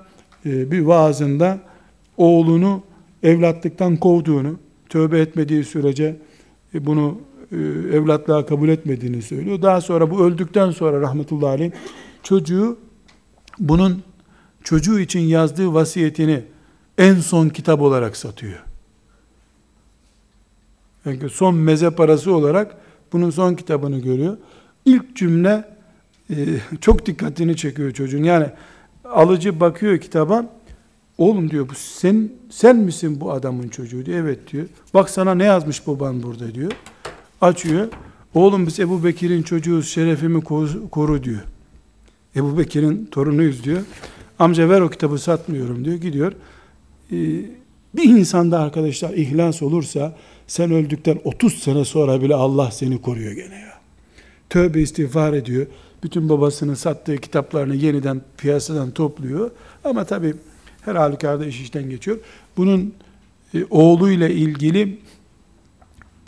[0.47, 1.59] e, bir vaazında
[2.17, 2.83] oğlunu
[3.25, 4.59] evlatlıktan kovduğunu,
[4.89, 6.17] tövbe etmediği sürece
[6.75, 7.19] e, bunu
[7.53, 7.57] e,
[7.97, 9.63] evlatlığa kabul etmediğini söylüyor.
[9.63, 11.71] Daha sonra bu öldükten sonra rahmetullahi aleyh
[12.23, 12.79] çocuğu
[13.59, 14.03] bunun
[14.65, 16.45] çocuğu için yazdığı vasiyetini
[16.99, 18.59] en son kitap olarak satıyor.
[21.05, 22.77] Yani son meze parası olarak
[23.13, 24.37] bunun son kitabını görüyor.
[24.85, 25.65] İlk cümle
[26.31, 26.37] e,
[26.81, 28.23] çok dikkatini çekiyor çocuğun.
[28.23, 28.47] Yani
[29.05, 30.47] alıcı bakıyor kitaba,
[31.19, 34.19] oğlum diyor bu sen sen misin bu adamın çocuğu diyor.
[34.19, 34.67] Evet diyor.
[34.95, 36.73] Bak sana ne yazmış baban burada diyor.
[37.41, 37.89] Açıyor.
[38.35, 40.45] Oğlum biz Ebu Bekir'in çocuğuz şerefimi
[40.91, 41.41] koru diyor.
[42.37, 43.83] Ebu Bekir'in torunuyuz diyor.
[44.39, 45.97] Amca ver o kitabı satmıyorum diyor.
[45.97, 46.33] Gidiyor.
[47.13, 47.17] Ee,
[47.95, 53.55] bir insanda arkadaşlar ihlas olursa sen öldükten 30 sene sonra bile Allah seni koruyor gene
[53.55, 53.75] ya.
[54.51, 55.67] Tövbe istiğfar ediyor.
[56.03, 59.51] Bütün babasının sattığı kitaplarını yeniden piyasadan topluyor.
[59.85, 60.35] Ama tabi
[60.85, 62.19] her halükarda iş işten geçiyor.
[62.57, 62.95] Bunun
[63.55, 64.99] e, oğluyla ilgili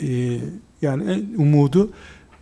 [0.01, 0.39] e,
[0.81, 1.89] yani umudu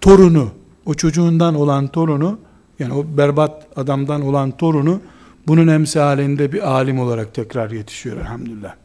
[0.01, 0.49] torunu,
[0.85, 2.39] o çocuğundan olan torunu,
[2.79, 5.01] yani o berbat adamdan olan torunu
[5.47, 8.75] bunun emsalinde bir alim olarak tekrar yetişiyor elhamdülillah.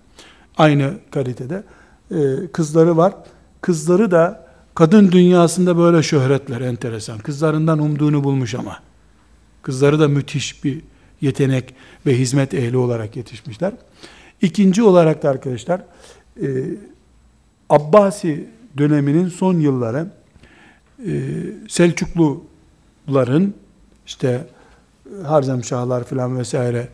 [0.59, 1.62] Aynı kalitede.
[2.11, 2.16] Ee,
[2.53, 3.14] kızları var.
[3.61, 7.18] Kızları da kadın dünyasında böyle şöhretler enteresan.
[7.18, 8.76] Kızlarından umduğunu bulmuş ama.
[9.62, 10.81] Kızları da müthiş bir
[11.21, 11.75] yetenek
[12.07, 13.73] ve hizmet ehli olarak yetişmişler.
[14.43, 15.81] İkinci olarak da arkadaşlar
[16.43, 16.47] e,
[17.71, 18.49] Abbasi
[18.79, 20.07] döneminin son yılları
[21.07, 21.12] e,
[21.68, 23.55] Selçukluların
[24.07, 24.47] işte
[25.25, 26.89] Harzem Şahlar filan vesaire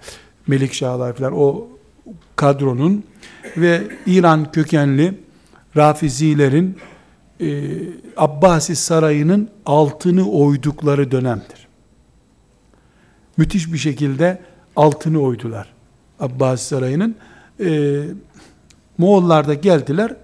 [0.46, 1.68] Melik Şahlar filan o
[2.36, 3.04] kadronun
[3.56, 5.20] ve İran kökenli
[5.76, 6.76] Rafizilerin
[7.40, 7.62] e,
[8.16, 11.65] Abbasi sarayının altını oydukları dönemdir.
[13.36, 14.40] Müthiş bir şekilde
[14.76, 15.72] altını oydular.
[16.20, 17.16] Abbasi sarayının
[17.60, 18.02] e,
[18.98, 20.16] Moğollar da geldiler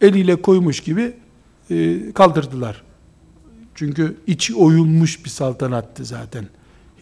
[0.00, 1.12] eliyle koymuş gibi
[1.70, 2.82] e, kaldırdılar.
[3.74, 6.44] Çünkü içi oyulmuş bir saltanattı zaten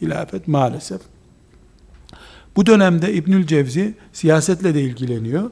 [0.03, 1.01] hilafet maalesef.
[2.57, 5.51] Bu dönemde İbnül Cevzi siyasetle de ilgileniyor.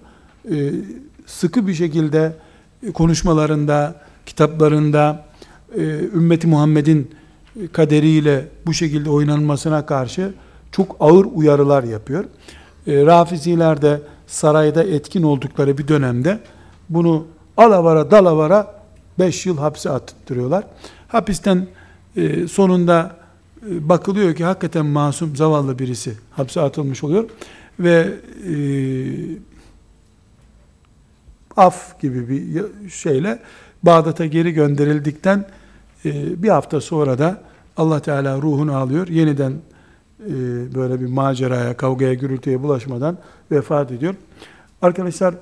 [0.51, 0.72] Ee,
[1.26, 2.36] sıkı bir şekilde
[2.95, 5.26] konuşmalarında, kitaplarında
[5.76, 5.80] e,
[6.14, 7.11] ümmeti Muhammed'in
[7.73, 10.33] kaderiyle bu şekilde oynanmasına karşı
[10.73, 12.25] çok ağır uyarılar yapıyor.
[12.87, 16.41] E, Rafiziler de sarayda etkin oldukları bir dönemde
[16.89, 18.79] bunu alavara dalavara
[19.19, 20.65] 5 yıl hapse attırıyorlar.
[21.09, 21.67] Hapisten
[22.17, 23.17] e, sonunda
[23.71, 27.25] e, bakılıyor ki hakikaten masum, zavallı birisi hapse atılmış oluyor
[27.81, 28.15] ve
[28.49, 28.55] e,
[31.57, 33.39] af gibi bir şeyle
[33.83, 35.45] Bağdat'a geri gönderildikten
[36.43, 37.43] bir hafta sonra da
[37.77, 39.09] Allah Teala ruhunu alıyor.
[39.09, 39.53] Yeniden
[40.21, 40.35] e,
[40.75, 43.19] böyle bir maceraya, kavgaya, gürültüye bulaşmadan
[43.51, 44.15] vefat ediyor.
[44.83, 45.35] Arkadaşlar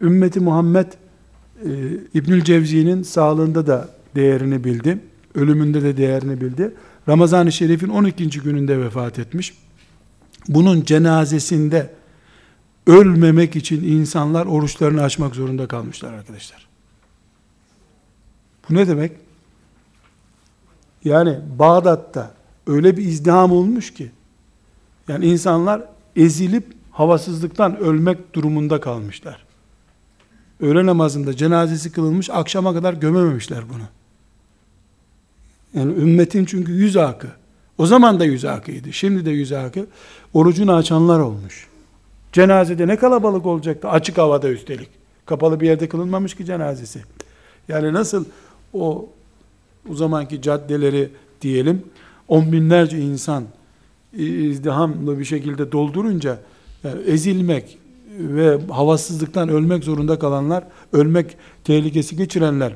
[0.00, 1.70] ümmeti Muhammed e,
[2.14, 4.98] İbnül Cevzi'nin sağlığında da değerini bildi.
[5.34, 6.74] Ölümünde de değerini bildi.
[7.08, 8.28] Ramazan-ı Şerif'in 12.
[8.28, 9.54] gününde vefat etmiş.
[10.48, 11.90] Bunun cenazesinde
[12.86, 16.66] ölmemek için insanlar oruçlarını açmak zorunda kalmışlar arkadaşlar.
[18.68, 19.12] Bu ne demek?
[21.06, 22.30] Yani Bağdat'ta
[22.66, 24.10] öyle bir izdiham olmuş ki
[25.08, 25.82] yani insanlar
[26.16, 29.46] ezilip havasızlıktan ölmek durumunda kalmışlar.
[30.60, 33.82] Öğle namazında cenazesi kılınmış, akşama kadar gömememişler bunu.
[35.74, 37.28] Yani ümmetin çünkü yüz akı.
[37.78, 38.92] O zaman da yüz akıydı.
[38.92, 39.86] Şimdi de yüz akı.
[40.34, 41.66] Orucunu açanlar olmuş.
[42.32, 43.88] Cenazede ne kalabalık olacaktı?
[43.88, 44.88] Açık havada üstelik.
[45.26, 47.02] Kapalı bir yerde kılınmamış ki cenazesi.
[47.68, 48.24] Yani nasıl
[48.72, 49.08] o
[49.90, 51.10] o zamanki caddeleri
[51.42, 51.82] diyelim
[52.28, 53.44] on binlerce insan
[54.12, 56.38] izdihamlı bir şekilde doldurunca
[56.84, 57.78] yani ezilmek
[58.18, 62.72] ve havasızlıktan ölmek zorunda kalanlar, ölmek tehlikesi geçirenler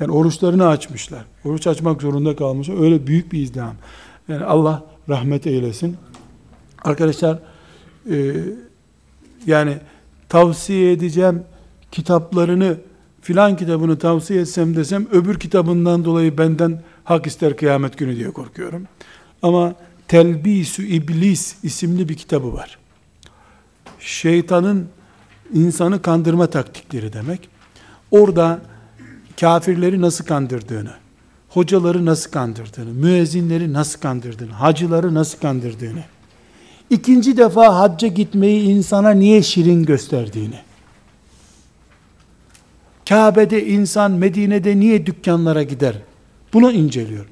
[0.00, 1.24] yani oruçlarını açmışlar.
[1.44, 2.82] Oruç açmak zorunda kalmışlar.
[2.82, 3.74] Öyle büyük bir izdiham.
[4.28, 5.96] Yani Allah rahmet eylesin.
[6.84, 7.38] Arkadaşlar
[8.10, 8.34] e,
[9.46, 9.76] yani
[10.28, 11.42] tavsiye edeceğim
[11.92, 12.76] kitaplarını
[13.22, 18.86] filan kitabını tavsiye etsem desem öbür kitabından dolayı benden hak ister kıyamet günü diye korkuyorum.
[19.42, 19.74] Ama
[20.08, 22.78] Telbisü İblis isimli bir kitabı var.
[24.00, 24.88] Şeytanın
[25.54, 27.48] insanı kandırma taktikleri demek.
[28.10, 28.60] Orada
[29.40, 30.92] kafirleri nasıl kandırdığını,
[31.48, 36.02] hocaları nasıl kandırdığını, müezzinleri nasıl kandırdığını, hacıları nasıl kandırdığını,
[36.90, 40.58] ikinci defa hacca gitmeyi insana niye şirin gösterdiğini,
[43.08, 45.94] Kabe'de insan Medine'de niye dükkanlara gider?
[46.52, 47.26] Bunu inceliyor.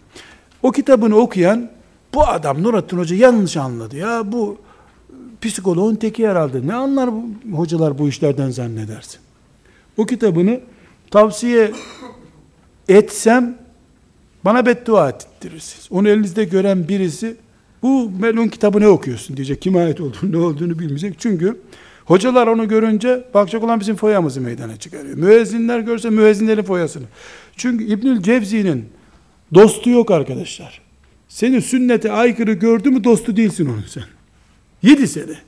[0.63, 1.71] O kitabını okuyan
[2.15, 4.59] bu adam Nurattin Hoca yanlış anladı ya bu
[5.43, 6.67] psikoloğun teki herhalde.
[6.67, 9.21] Ne anlar bu, hocalar bu işlerden zannedersin.
[9.97, 10.61] O kitabını
[11.11, 11.73] tavsiye
[12.89, 13.59] etsem
[14.45, 15.89] bana beddua ettirirsiniz.
[15.91, 17.37] Onu elinizde gören birisi
[17.83, 19.63] bu melun kitabı ne okuyorsun diyecek.
[19.63, 21.15] Kime ait olduğunu ne olduğunu bilmeyecek.
[21.19, 21.61] Çünkü
[22.07, 25.17] Hocalar onu görünce bakacak olan bizim foyamızı meydana çıkarıyor.
[25.17, 27.05] Müezzinler görse müezzinlerin foyasını.
[27.57, 28.85] Çünkü İbnül Cevzi'nin
[29.55, 30.81] dostu yok arkadaşlar.
[31.29, 34.05] Seni sünnete aykırı gördü mü dostu değilsin onun sen.
[34.83, 35.39] Yedi sene.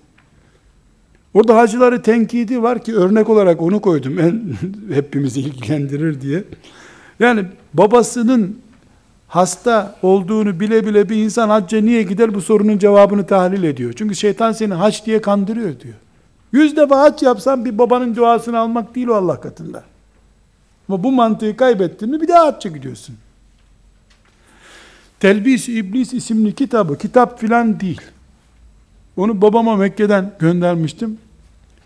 [1.35, 4.19] Orada hacıları tenkidi var ki örnek olarak onu koydum.
[4.19, 4.43] En,
[4.95, 6.45] hepimizi ilgilendirir diye.
[7.21, 7.45] Yani
[7.75, 8.59] babasının
[9.29, 13.93] hasta olduğunu bile bile bir insan hacca niye gider bu sorunun cevabını tahlil ediyor.
[13.93, 15.95] Çünkü şeytan seni hac diye kandırıyor diyor.
[16.53, 19.85] Yüz defa hac yapsan bir babanın duasını almak değil o Allah katında.
[20.89, 23.17] Ama bu mantığı kaybettin mi bir daha hacca gidiyorsun.
[25.21, 28.01] Telbis İblis isimli kitabı, kitap filan değil.
[29.17, 31.19] Onu babama Mekke'den göndermiştim.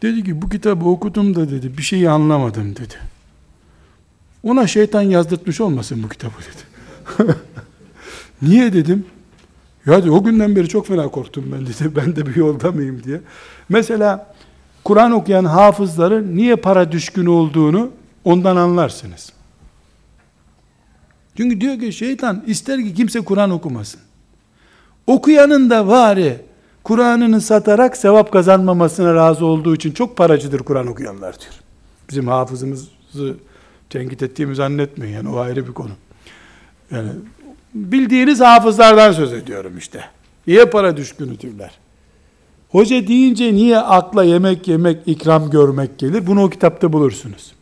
[0.02, 2.94] Dedi ki bu kitabı okudum da dedi bir şeyi anlamadım dedi.
[4.42, 6.62] Ona şeytan yazdırtmış olmasın bu kitabı dedi.
[8.42, 9.06] Niye dedim?
[9.86, 11.96] Ya dedi, o günden beri çok fena korktum ben dedi.
[11.96, 13.20] Ben de bir yolda mıyım diye.
[13.68, 14.31] Mesela
[14.84, 17.90] Kur'an okuyan hafızların niye para düşkün olduğunu
[18.24, 19.32] ondan anlarsınız.
[21.36, 24.00] Çünkü diyor ki şeytan ister ki kimse Kur'an okumasın.
[25.06, 26.40] Okuyanın da bari
[26.84, 31.54] Kur'an'ını satarak sevap kazanmamasına razı olduğu için çok paracıdır Kur'an okuyanlar diyor.
[32.10, 33.36] Bizim hafızımızı
[33.90, 35.92] tenkit ettiğimizi zannetmeyin yani o ayrı bir konu.
[36.90, 37.08] Yani
[37.74, 40.04] bildiğiniz hafızlardan söz ediyorum işte.
[40.46, 41.81] Niye para düşkünüdürler?
[42.72, 46.26] Hoca deyince niye akla yemek yemek, ikram görmek gelir?
[46.26, 47.52] Bunu o kitapta bulursunuz.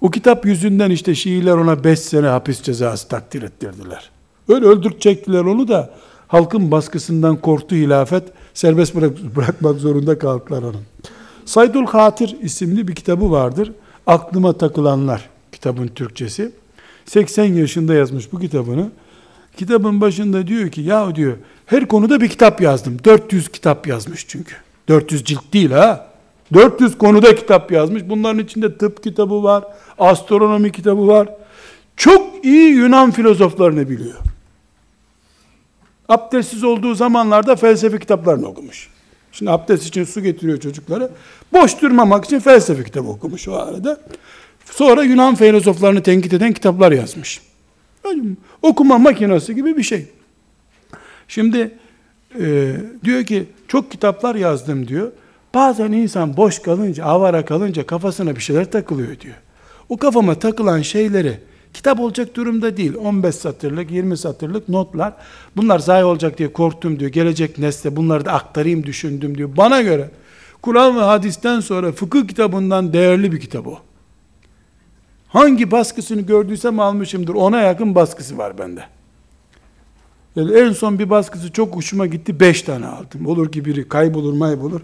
[0.00, 4.10] O kitap yüzünden işte Şiiler ona 5 sene hapis cezası takdir ettirdiler.
[4.48, 5.90] Öyle öldürtecektiler onu da
[6.28, 8.24] halkın baskısından korktu hilafet
[8.54, 10.76] serbest bırak, bırakmak zorunda kaldılar onu.
[11.44, 13.72] Saydul Hatir isimli bir kitabı vardır.
[14.06, 16.52] Aklıma takılanlar kitabın Türkçesi.
[17.04, 18.90] 80 yaşında yazmış bu kitabını.
[19.56, 21.36] Kitabın başında diyor ki ya diyor
[21.72, 22.96] her konuda bir kitap yazdım.
[23.04, 24.54] 400 kitap yazmış çünkü.
[24.88, 26.06] 400 cilt değil ha.
[26.52, 28.02] 400 konuda kitap yazmış.
[28.08, 29.64] Bunların içinde tıp kitabı var,
[29.98, 31.28] astronomi kitabı var.
[31.96, 34.18] Çok iyi Yunan filozoflarını biliyor.
[36.08, 38.88] Abdestsiz olduğu zamanlarda felsefe kitaplarını okumuş.
[39.32, 41.10] Şimdi abdest için su getiriyor çocuklara.
[41.52, 44.00] Boş durmamak için felsefe kitabı okumuş o arada.
[44.70, 47.42] Sonra Yunan filozoflarını tenkit eden kitaplar yazmış.
[48.62, 50.06] Okuma makinesi gibi bir şey.
[51.32, 51.70] Şimdi
[52.40, 55.12] e, diyor ki çok kitaplar yazdım diyor.
[55.54, 59.34] Bazen insan boş kalınca, avara kalınca kafasına bir şeyler takılıyor diyor.
[59.88, 61.38] O kafama takılan şeyleri
[61.74, 62.94] kitap olacak durumda değil.
[62.94, 65.12] 15 satırlık, 20 satırlık notlar.
[65.56, 67.10] Bunlar zayi olacak diye korktum diyor.
[67.10, 69.56] Gelecek nesle bunları da aktarayım düşündüm diyor.
[69.56, 70.10] Bana göre
[70.62, 73.78] Kur'an ve hadisten sonra fıkıh kitabından değerli bir kitap o.
[75.28, 77.34] Hangi baskısını gördüysem almışımdır.
[77.34, 78.84] Ona yakın baskısı var bende.
[80.36, 82.40] Yani en son bir baskısı çok hoşuma gitti.
[82.40, 83.26] Beş tane aldım.
[83.26, 84.80] Olur ki biri kaybolur maybolur.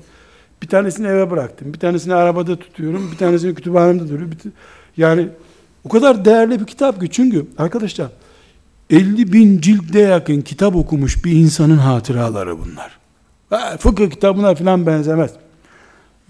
[0.62, 1.72] Bir tanesini eve bıraktım.
[1.72, 3.10] Bir tanesini arabada tutuyorum.
[3.12, 4.30] Bir tanesini kütüphanemde duruyor.
[4.96, 5.28] Yani
[5.84, 7.08] o kadar değerli bir kitap ki.
[7.10, 8.08] Çünkü arkadaşlar
[8.90, 12.98] 50 bin cilde yakın kitap okumuş bir insanın hatıraları bunlar.
[13.78, 15.30] Fıkıh kitabına falan benzemez.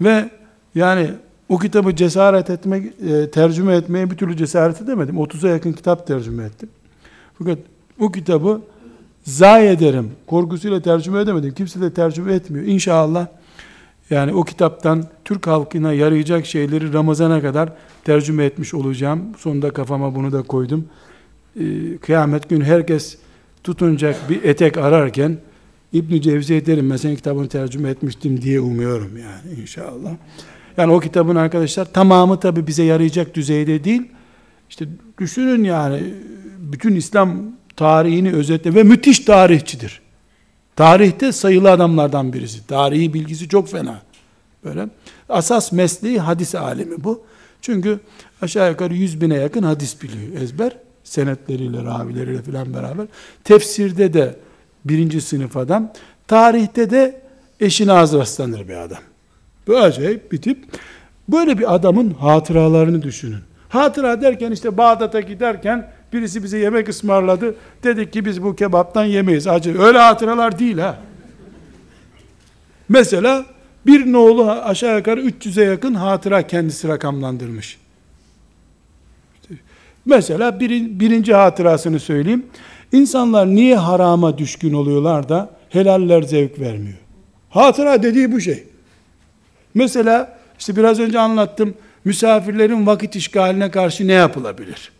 [0.01, 0.29] Ve
[0.75, 1.11] yani
[1.49, 5.17] o kitabı cesaret etmek, e, tercüme etmeye bir türlü cesaret edemedim.
[5.17, 6.69] 30'a yakın kitap tercüme ettim.
[7.39, 7.57] Fakat
[7.99, 8.61] o kitabı
[9.29, 10.11] zayi ederim.
[10.27, 11.53] Korkusuyla tercüme edemedim.
[11.53, 12.65] Kimse de tercüme etmiyor.
[12.65, 13.27] İnşallah
[14.09, 17.73] yani o kitaptan Türk halkına yarayacak şeyleri Ramazan'a kadar
[18.03, 19.21] tercüme etmiş olacağım.
[19.37, 20.85] Sonunda kafama bunu da koydum.
[21.59, 23.17] Ee, kıyamet günü herkes
[23.63, 25.37] tutunacak bir etek ararken
[25.93, 30.11] İbn Cevzi'ye derim ben senin kitabını tercüme etmiştim diye umuyorum yani inşallah.
[30.77, 34.01] Yani o kitabın arkadaşlar tamamı tabi bize yarayacak düzeyde değil.
[34.69, 34.85] İşte
[35.17, 36.13] düşünün yani
[36.59, 40.01] bütün İslam tarihini özetle ve müthiş tarihçidir.
[40.75, 42.67] Tarihte sayılı adamlardan birisi.
[42.67, 44.01] Tarihi bilgisi çok fena.
[44.65, 44.87] Böyle.
[45.29, 47.23] Asas mesleği hadis alemi bu.
[47.61, 47.99] Çünkü
[48.41, 50.77] aşağı yukarı yüz bine yakın hadis biliyor ezber.
[51.03, 53.07] Senetleriyle, ravileriyle filan beraber.
[53.43, 54.35] Tefsirde de
[54.85, 55.93] birinci sınıf adam.
[56.27, 57.21] Tarihte de
[57.59, 59.03] eşine az rastlanır bir adam.
[59.67, 60.65] Bu acayip bir tip.
[61.29, 63.41] Böyle bir adamın hatıralarını düşünün.
[63.69, 67.55] Hatıra derken işte Bağdat'a giderken birisi bize yemek ısmarladı.
[67.83, 69.47] Dedik ki biz bu kebaptan yemeyiz.
[69.47, 69.81] Acı.
[69.81, 70.99] Öyle hatıralar değil ha.
[72.89, 73.45] Mesela
[73.85, 77.77] bir noğlu aşağı yukarı 300'e yakın hatıra kendisi rakamlandırmış.
[80.05, 82.45] Mesela bir, birinci hatırasını söyleyeyim.
[82.91, 86.97] İnsanlar niye harama düşkün oluyorlar da helaller zevk vermiyor?
[87.49, 88.63] Hatıra dediği bu şey.
[89.73, 91.73] Mesela işte biraz önce anlattım.
[92.05, 94.91] Misafirlerin vakit işgaline karşı ne yapılabilir?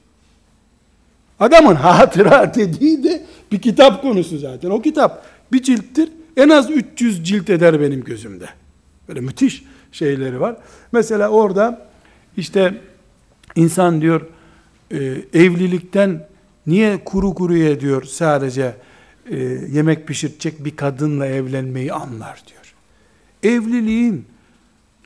[1.40, 4.70] Adamın hatıra dediği de bir kitap konusu zaten.
[4.70, 6.10] O kitap bir cilttir.
[6.38, 8.50] En az 300 cilt eder benim gözümde.
[9.08, 10.58] Böyle müthiş şeyleri var.
[10.92, 11.88] Mesela orada
[12.38, 12.82] işte
[13.56, 14.22] insan diyor
[14.92, 14.98] e,
[15.34, 16.28] evlilikten
[16.68, 18.76] niye kuru kuruya diyor sadece
[19.32, 19.38] e,
[19.72, 22.74] yemek pişirecek bir kadınla evlenmeyi anlar diyor.
[23.56, 24.26] Evliliğin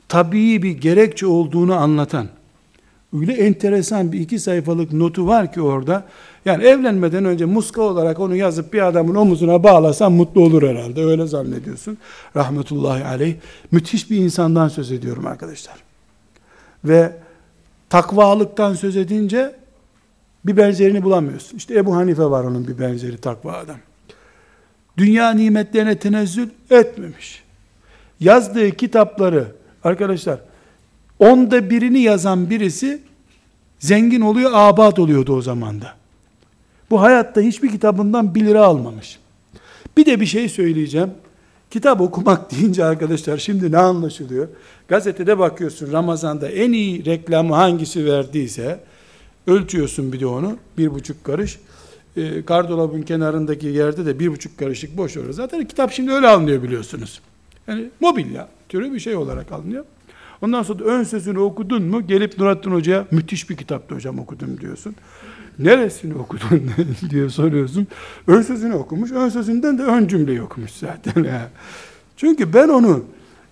[0.08, 2.28] tabii bir gerekçe olduğunu anlatan
[3.14, 6.04] öyle enteresan bir iki sayfalık notu var ki orada.
[6.44, 11.04] Yani evlenmeden önce muska olarak onu yazıp bir adamın omuzuna bağlasan mutlu olur herhalde.
[11.04, 11.98] Öyle zannediyorsun.
[12.36, 13.34] Rahmetullahi aleyh.
[13.70, 15.76] Müthiş bir insandan söz ediyorum arkadaşlar.
[16.84, 17.12] Ve
[17.90, 19.54] takvalıktan söz edince
[20.46, 21.56] bir benzerini bulamıyorsun.
[21.56, 23.76] İşte Ebu Hanife var onun bir benzeri takva adam.
[24.96, 27.44] Dünya nimetlerine tenezzül etmemiş.
[28.20, 29.46] Yazdığı kitapları
[29.84, 30.38] arkadaşlar
[31.24, 33.00] onda birini yazan birisi
[33.78, 35.94] zengin oluyor, abat oluyordu o zamanda.
[36.90, 39.18] Bu hayatta hiçbir kitabından bir lira almamış.
[39.96, 41.10] Bir de bir şey söyleyeceğim.
[41.70, 44.48] Kitap okumak deyince arkadaşlar şimdi ne anlaşılıyor?
[44.88, 48.80] Gazetede bakıyorsun Ramazan'da en iyi reklamı hangisi verdiyse
[49.46, 51.58] ölçüyorsun bir de onu bir buçuk karış.
[52.16, 55.32] E, kardolabın kenarındaki yerde de bir buçuk karışık boş olur.
[55.32, 57.20] Zaten kitap şimdi öyle alınıyor biliyorsunuz.
[57.68, 59.84] Yani mobilya türü bir şey olarak alınıyor.
[60.44, 64.94] Ondan sonra ön sözünü okudun mu gelip Nurattin Hoca'ya müthiş bir kitaptı hocam okudum diyorsun.
[65.58, 66.70] Neresini okudun
[67.10, 67.86] diye soruyorsun.
[68.26, 69.12] Ön sözünü okumuş.
[69.12, 71.26] Ön sözünden de ön cümleyi okumuş zaten.
[72.16, 73.04] Çünkü ben onu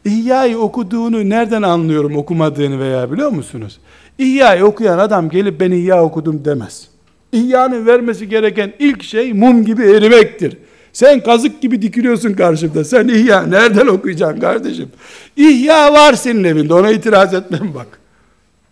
[0.05, 3.81] İhya'yı okuduğunu nereden anlıyorum okumadığını veya biliyor musunuz?
[4.19, 6.89] İhya'yı okuyan adam gelip ben İhya okudum demez.
[7.33, 10.59] İhya'nın vermesi gereken ilk şey mum gibi erimektir.
[10.93, 12.85] Sen kazık gibi dikiliyorsun karşımda.
[12.85, 14.91] Sen İhya nereden okuyacaksın kardeşim?
[15.37, 18.01] İhya var senin evinde ona itiraz etmem bak.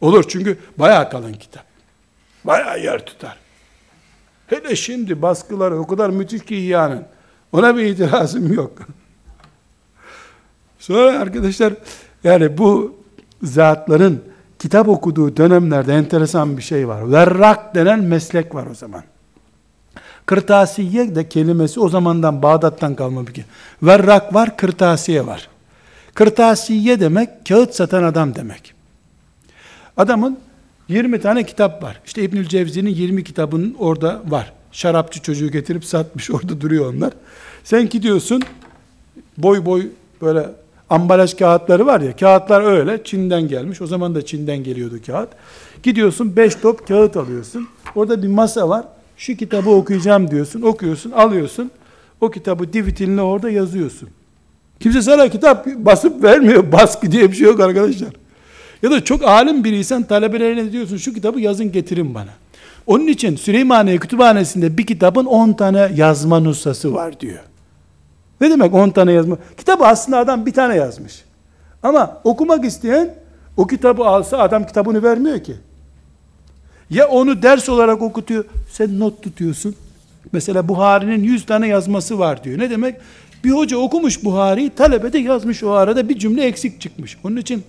[0.01, 1.65] Olur çünkü bayağı kalın kitap.
[2.45, 3.37] Bayağı yer tutar.
[4.47, 7.05] Hele şimdi baskıları o kadar müthiş ki İhya'nın.
[7.53, 8.73] Ona bir itirazım yok.
[10.79, 11.75] Sonra arkadaşlar
[12.25, 12.97] yani bu
[13.43, 14.23] zatların
[14.59, 17.13] kitap okuduğu dönemlerde enteresan bir şey var.
[17.13, 19.03] Verrak denen meslek var o zaman.
[20.31, 23.53] Kırtasiye de kelimesi o zamandan Bağdat'tan kalma bir kelime.
[23.83, 25.49] Verrak var, kırtasiye var.
[26.15, 28.75] Kırtasiye demek kağıt satan adam demek.
[29.97, 30.39] Adamın
[30.89, 32.01] 20 tane kitap var.
[32.07, 34.53] İşte İbnül Cevzi'nin 20 kitabının orada var.
[34.73, 37.13] Şarapçı çocuğu getirip satmış orada duruyor onlar.
[37.65, 38.43] Sen gidiyorsun
[39.39, 39.87] boy boy
[40.23, 40.47] böyle
[40.91, 43.83] ambalaj kağıtları var ya kağıtlar öyle Çin'den gelmiş.
[43.83, 45.29] O zaman da Çin'den geliyordu kağıt.
[45.83, 47.69] Gidiyorsun 5 top kağıt alıyorsun.
[47.95, 48.85] Orada bir masa var.
[49.21, 50.63] Şu kitabı okuyacağım diyorsun.
[50.63, 51.71] Okuyorsun, alıyorsun.
[52.21, 54.09] O kitabı divitiline orada yazıyorsun.
[54.81, 56.73] Kimse sana kitap basıp vermiyor.
[56.73, 58.09] Baskı diye bir şey yok arkadaşlar.
[58.83, 62.31] Ya da çok alim biriysen talebelerine diyorsun şu kitabı yazın getirin bana.
[62.87, 67.41] Onun için Süleymaniye Kütüphanesi'nde bir kitabın 10 tane yazma nusası var diyor.
[68.41, 69.39] Ne demek 10 tane yazma?
[69.57, 71.25] Kitabı aslında adam bir tane yazmış.
[71.83, 73.15] Ama okumak isteyen
[73.57, 75.57] o kitabı alsa adam kitabını vermiyor ki.
[76.91, 79.75] Ya onu ders olarak okutuyor, sen not tutuyorsun.
[80.33, 82.59] Mesela Buhari'nin 100 tane yazması var diyor.
[82.59, 82.97] Ne demek?
[83.45, 87.17] Bir hoca okumuş Buhari'yi, talebe de yazmış o arada bir cümle eksik çıkmış.
[87.25, 87.63] Onun için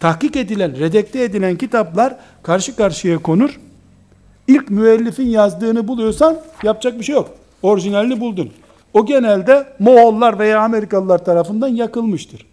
[0.00, 3.60] tahkik edilen, redekte edilen kitaplar karşı karşıya konur.
[4.48, 7.30] İlk müellifin yazdığını buluyorsan yapacak bir şey yok.
[7.62, 8.50] Orijinalini buldun.
[8.94, 12.46] O genelde Moğollar veya Amerikalılar tarafından yakılmıştır.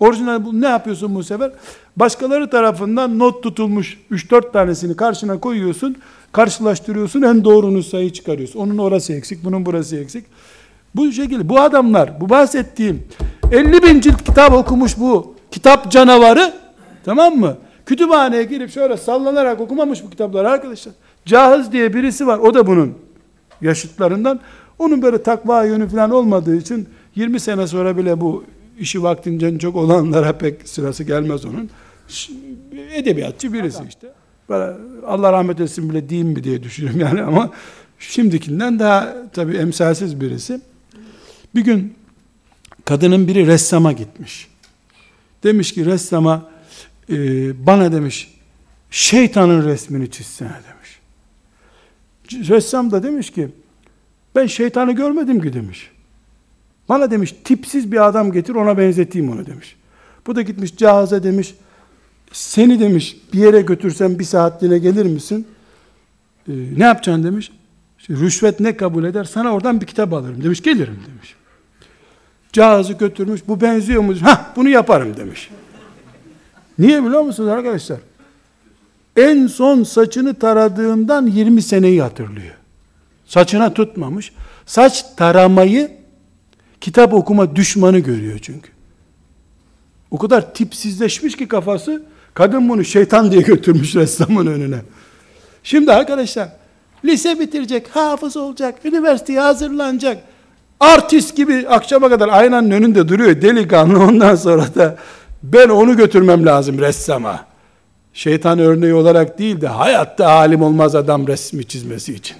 [0.00, 1.52] Orijinal ne yapıyorsun bu sefer?
[1.96, 5.96] Başkaları tarafından not tutulmuş 3-4 tanesini karşına koyuyorsun,
[6.32, 8.60] karşılaştırıyorsun, en doğrunu sayı çıkarıyorsun.
[8.60, 10.24] Onun orası eksik, bunun burası eksik.
[10.94, 13.02] Bu şekilde bu adamlar, bu bahsettiğim
[13.52, 16.52] 50 bin cilt kitap okumuş bu kitap canavarı,
[17.04, 17.56] tamam mı?
[17.86, 20.94] Kütüphaneye girip şöyle sallanarak okumamış bu kitapları arkadaşlar.
[21.26, 22.94] Cahiz diye birisi var, o da bunun
[23.60, 24.40] yaşıtlarından.
[24.78, 28.44] Onun böyle takva yönü falan olmadığı için 20 sene sonra bile bu
[28.78, 31.70] işi vaktince çok olanlara pek sırası gelmez onun.
[32.92, 34.12] Edebiyatçı birisi işte.
[34.48, 34.76] Böyle
[35.06, 37.50] Allah rahmet etsin bile diyeyim mi diye düşünüyorum yani ama
[37.98, 40.60] şimdikinden daha tabii emsalsiz birisi.
[41.54, 41.94] Bir gün
[42.84, 44.48] kadının biri ressama gitmiş.
[45.44, 46.50] Demiş ki ressama
[47.10, 47.16] e,
[47.66, 48.34] bana demiş
[48.90, 51.00] şeytanın resmini çizsene demiş.
[52.48, 53.48] Ressam da demiş ki
[54.34, 55.90] ben şeytanı görmedim ki demiş.
[56.88, 59.76] Bana demiş tipsiz bir adam getir ona benzeteyim onu demiş.
[60.26, 61.54] Bu da gitmiş cahaza demiş
[62.36, 65.46] seni demiş bir yere götürsem bir saatliğine gelir misin?
[66.48, 67.52] Ee, ne yapacaksın demiş.
[68.10, 69.24] Rüşvet ne kabul eder?
[69.24, 70.62] Sana oradan bir kitap alırım demiş.
[70.62, 71.34] Gelirim demiş.
[72.52, 73.48] Cihazı götürmüş.
[73.48, 74.14] Bu benziyor mu?
[74.22, 75.50] Ha bunu yaparım demiş.
[76.78, 77.98] Niye biliyor musunuz arkadaşlar?
[79.16, 82.54] En son saçını taradığından 20 seneyi hatırlıyor.
[83.26, 84.32] Saçına tutmamış.
[84.66, 85.90] Saç taramayı
[86.80, 88.70] kitap okuma düşmanı görüyor çünkü.
[90.10, 92.02] O kadar tipsizleşmiş ki kafası,
[92.36, 94.78] kadın bunu şeytan diye götürmüş ressamın önüne.
[95.62, 96.48] Şimdi arkadaşlar,
[97.04, 100.18] lise bitirecek, hafız olacak, üniversiteye hazırlanacak,
[100.80, 104.96] artist gibi akşama kadar aynanın önünde duruyor delikanlı ondan sonra da
[105.42, 107.44] ben onu götürmem lazım ressama.
[108.12, 112.36] Şeytan örneği olarak değil de hayatta alim olmaz adam resmi çizmesi için.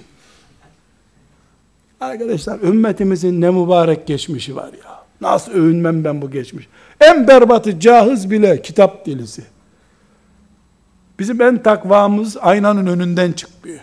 [2.01, 4.97] Arkadaşlar ümmetimizin ne mübarek geçmişi var ya.
[5.21, 6.67] Nasıl övünmem ben bu geçmiş.
[7.01, 9.43] En berbatı cahiz bile kitap delisi.
[11.19, 13.79] Bizim en takvamız aynanın önünden çıkmıyor.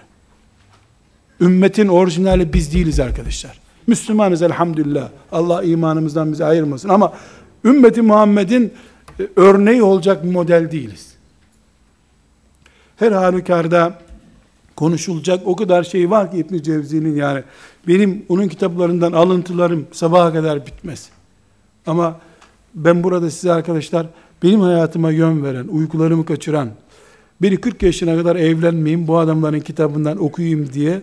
[1.40, 3.60] Ümmetin orijinali biz değiliz arkadaşlar.
[3.86, 5.08] Müslümanız elhamdülillah.
[5.32, 6.88] Allah imanımızdan bizi ayırmasın.
[6.88, 7.12] Ama
[7.64, 8.72] ümmeti Muhammed'in
[9.20, 11.14] e, örneği olacak bir model değiliz.
[12.96, 13.98] Her halükarda
[14.76, 17.42] konuşulacak o kadar şey var ki İbn Cevzi'nin yani
[17.88, 21.08] benim onun kitaplarından alıntılarım sabaha kadar bitmez.
[21.86, 22.20] Ama
[22.74, 24.06] ben burada size arkadaşlar
[24.42, 26.68] benim hayatıma yön veren, uykularımı kaçıran,
[27.42, 31.02] beni 40 yaşına kadar evlenmeyeyim, bu adamların kitabından okuyayım diye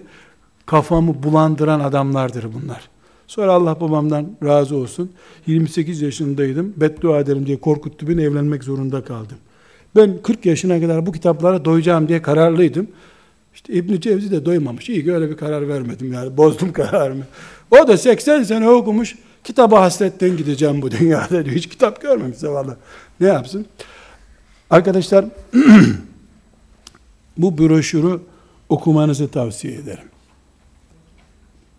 [0.66, 2.90] kafamı bulandıran adamlardır bunlar.
[3.28, 5.12] Sonra Allah babamdan razı olsun.
[5.48, 6.74] 28 yaşındaydım.
[6.78, 9.38] Beddua ederim diye korkuttu beni evlenmek zorunda kaldım.
[9.96, 12.88] Ben 40 yaşına kadar bu kitaplara doyacağım diye kararlıydım.
[13.54, 14.90] İşte İbn Cevzi de doymamış.
[14.90, 16.38] İyi ki öyle bir karar vermedim yani.
[16.38, 17.24] Bozdum kararımı.
[17.72, 19.16] O da 80 sene okumuş.
[19.44, 21.56] Kitaba hasretten gideceğim bu dünyada diyor.
[21.56, 22.78] Hiç kitap görmemiş zavallı.
[23.20, 23.66] Ne yapsın?
[24.70, 25.26] Arkadaşlar
[27.42, 28.20] bu broşürü
[28.70, 30.04] okumanızı tavsiye ederim.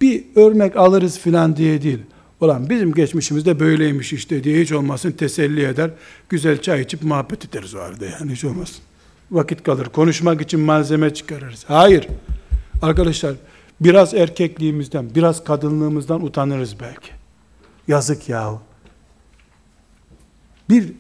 [0.00, 1.98] Bir örnek alırız filan diye değil.
[2.40, 5.90] Ulan bizim geçmişimizde böyleymiş işte diye hiç olmasın teselli eder.
[6.28, 8.76] Güzel çay içip muhabbet ederiz o arada yani hiç olmasın.
[9.30, 9.86] Vakit kalır.
[9.86, 11.64] Konuşmak için malzeme çıkarırız.
[11.68, 12.08] Hayır.
[12.82, 13.34] Arkadaşlar
[13.80, 17.08] biraz erkekliğimizden, biraz kadınlığımızdan utanırız belki.
[17.88, 18.60] Yazık yahu.
[20.70, 20.92] Bir,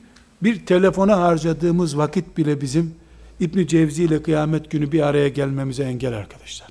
[0.42, 2.94] bir telefona harcadığımız vakit bile bizim
[3.42, 6.68] İbn Cevzi ile kıyamet günü bir araya gelmemize engel arkadaşlar.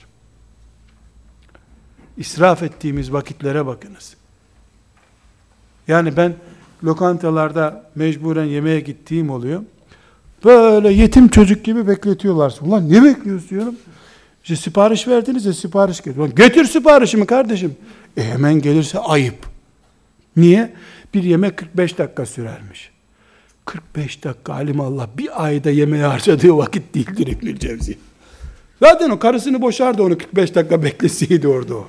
[2.17, 4.15] İsraf ettiğimiz vakitlere bakınız.
[5.87, 6.35] Yani ben
[6.83, 9.61] lokantalarda mecburen yemeğe gittiğim oluyor.
[10.45, 12.55] Böyle yetim çocuk gibi bekletiyorlar.
[12.61, 13.75] Ulan ne bekliyoruz diyorum.
[14.43, 16.27] İşte sipariş verdiniz ya sipariş geliyor.
[16.27, 17.75] Getir siparişimi kardeşim.
[18.17, 19.47] E hemen gelirse ayıp.
[20.37, 20.73] Niye?
[21.13, 22.91] Bir yemek 45 dakika sürermiş.
[23.65, 27.97] 45 dakika Allah bir ayda yemeğe harcadığı vakit değildir İbnül Cevzi.
[28.79, 31.87] Zaten o karısını boşardı onu 45 dakika bekleseydi orada o.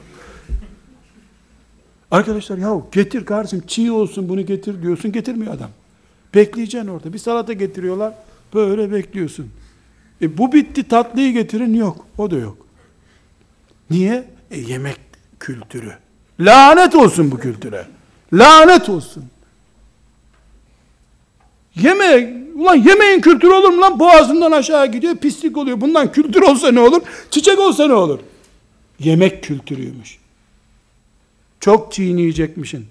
[2.11, 5.71] Arkadaşlar yahu getir kardeşim çiğ olsun bunu getir diyorsun getirmiyor adam.
[6.35, 7.13] Bekleyeceksin orada.
[7.13, 8.15] Bir salata getiriyorlar
[8.55, 9.51] böyle bekliyorsun.
[10.23, 12.07] E bu bitti tatlıyı getirin yok.
[12.19, 12.57] O da yok.
[13.91, 14.25] Niye?
[14.51, 15.01] E yemek
[15.41, 15.93] kültürü.
[16.41, 17.87] Lanet olsun bu kültüre.
[18.33, 19.25] Lanet olsun.
[21.77, 24.01] Yemek, ulan yemeğin kültürü olur mu lan?
[24.01, 25.81] Boğazından aşağı gidiyor, pislik oluyor.
[25.81, 27.03] Bundan kültür olsa ne olur?
[27.31, 28.19] Çiçek olsa ne olur?
[28.99, 30.19] Yemek kültürüymüş.
[31.61, 32.87] Çok çiğneyecekmişin.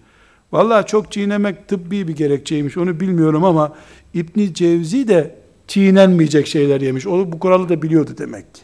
[0.51, 2.77] Vallahi çok çiğnemek tıbbi bir gerekçeymiş.
[2.77, 3.73] Onu bilmiyorum ama
[4.13, 5.36] İbn Cevzi de
[5.67, 7.07] çiğnenmeyecek şeyler yemiş.
[7.07, 8.61] O bu kuralı da biliyordu demek ki.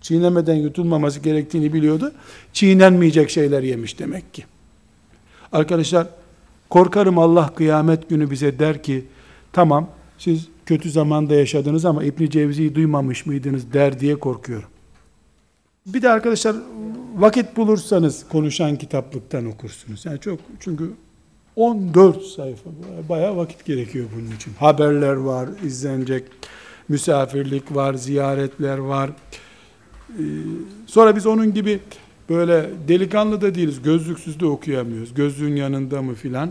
[0.00, 2.12] Çiğnemeden yutulmaması gerektiğini biliyordu.
[2.52, 4.44] Çiğnenmeyecek şeyler yemiş demek ki.
[5.52, 6.06] Arkadaşlar
[6.70, 9.04] korkarım Allah kıyamet günü bize der ki
[9.52, 9.88] tamam
[10.18, 14.68] siz kötü zamanda yaşadınız ama İbn Cevzi'yi duymamış mıydınız der diye korkuyorum.
[15.86, 16.56] Bir de arkadaşlar
[17.16, 20.06] vakit bulursanız konuşan kitaplıktan okursunuz.
[20.06, 20.92] Yani çok çünkü
[21.56, 22.70] 14 sayfa
[23.08, 24.52] bayağı vakit gerekiyor bunun için.
[24.58, 26.24] Haberler var, izlenecek
[26.88, 29.10] misafirlik var, ziyaretler var.
[30.10, 30.22] Ee,
[30.86, 31.80] sonra biz onun gibi
[32.28, 35.14] böyle delikanlı da değiliz, gözlüksüz de okuyamıyoruz.
[35.14, 36.50] Gözlüğün yanında mı filan.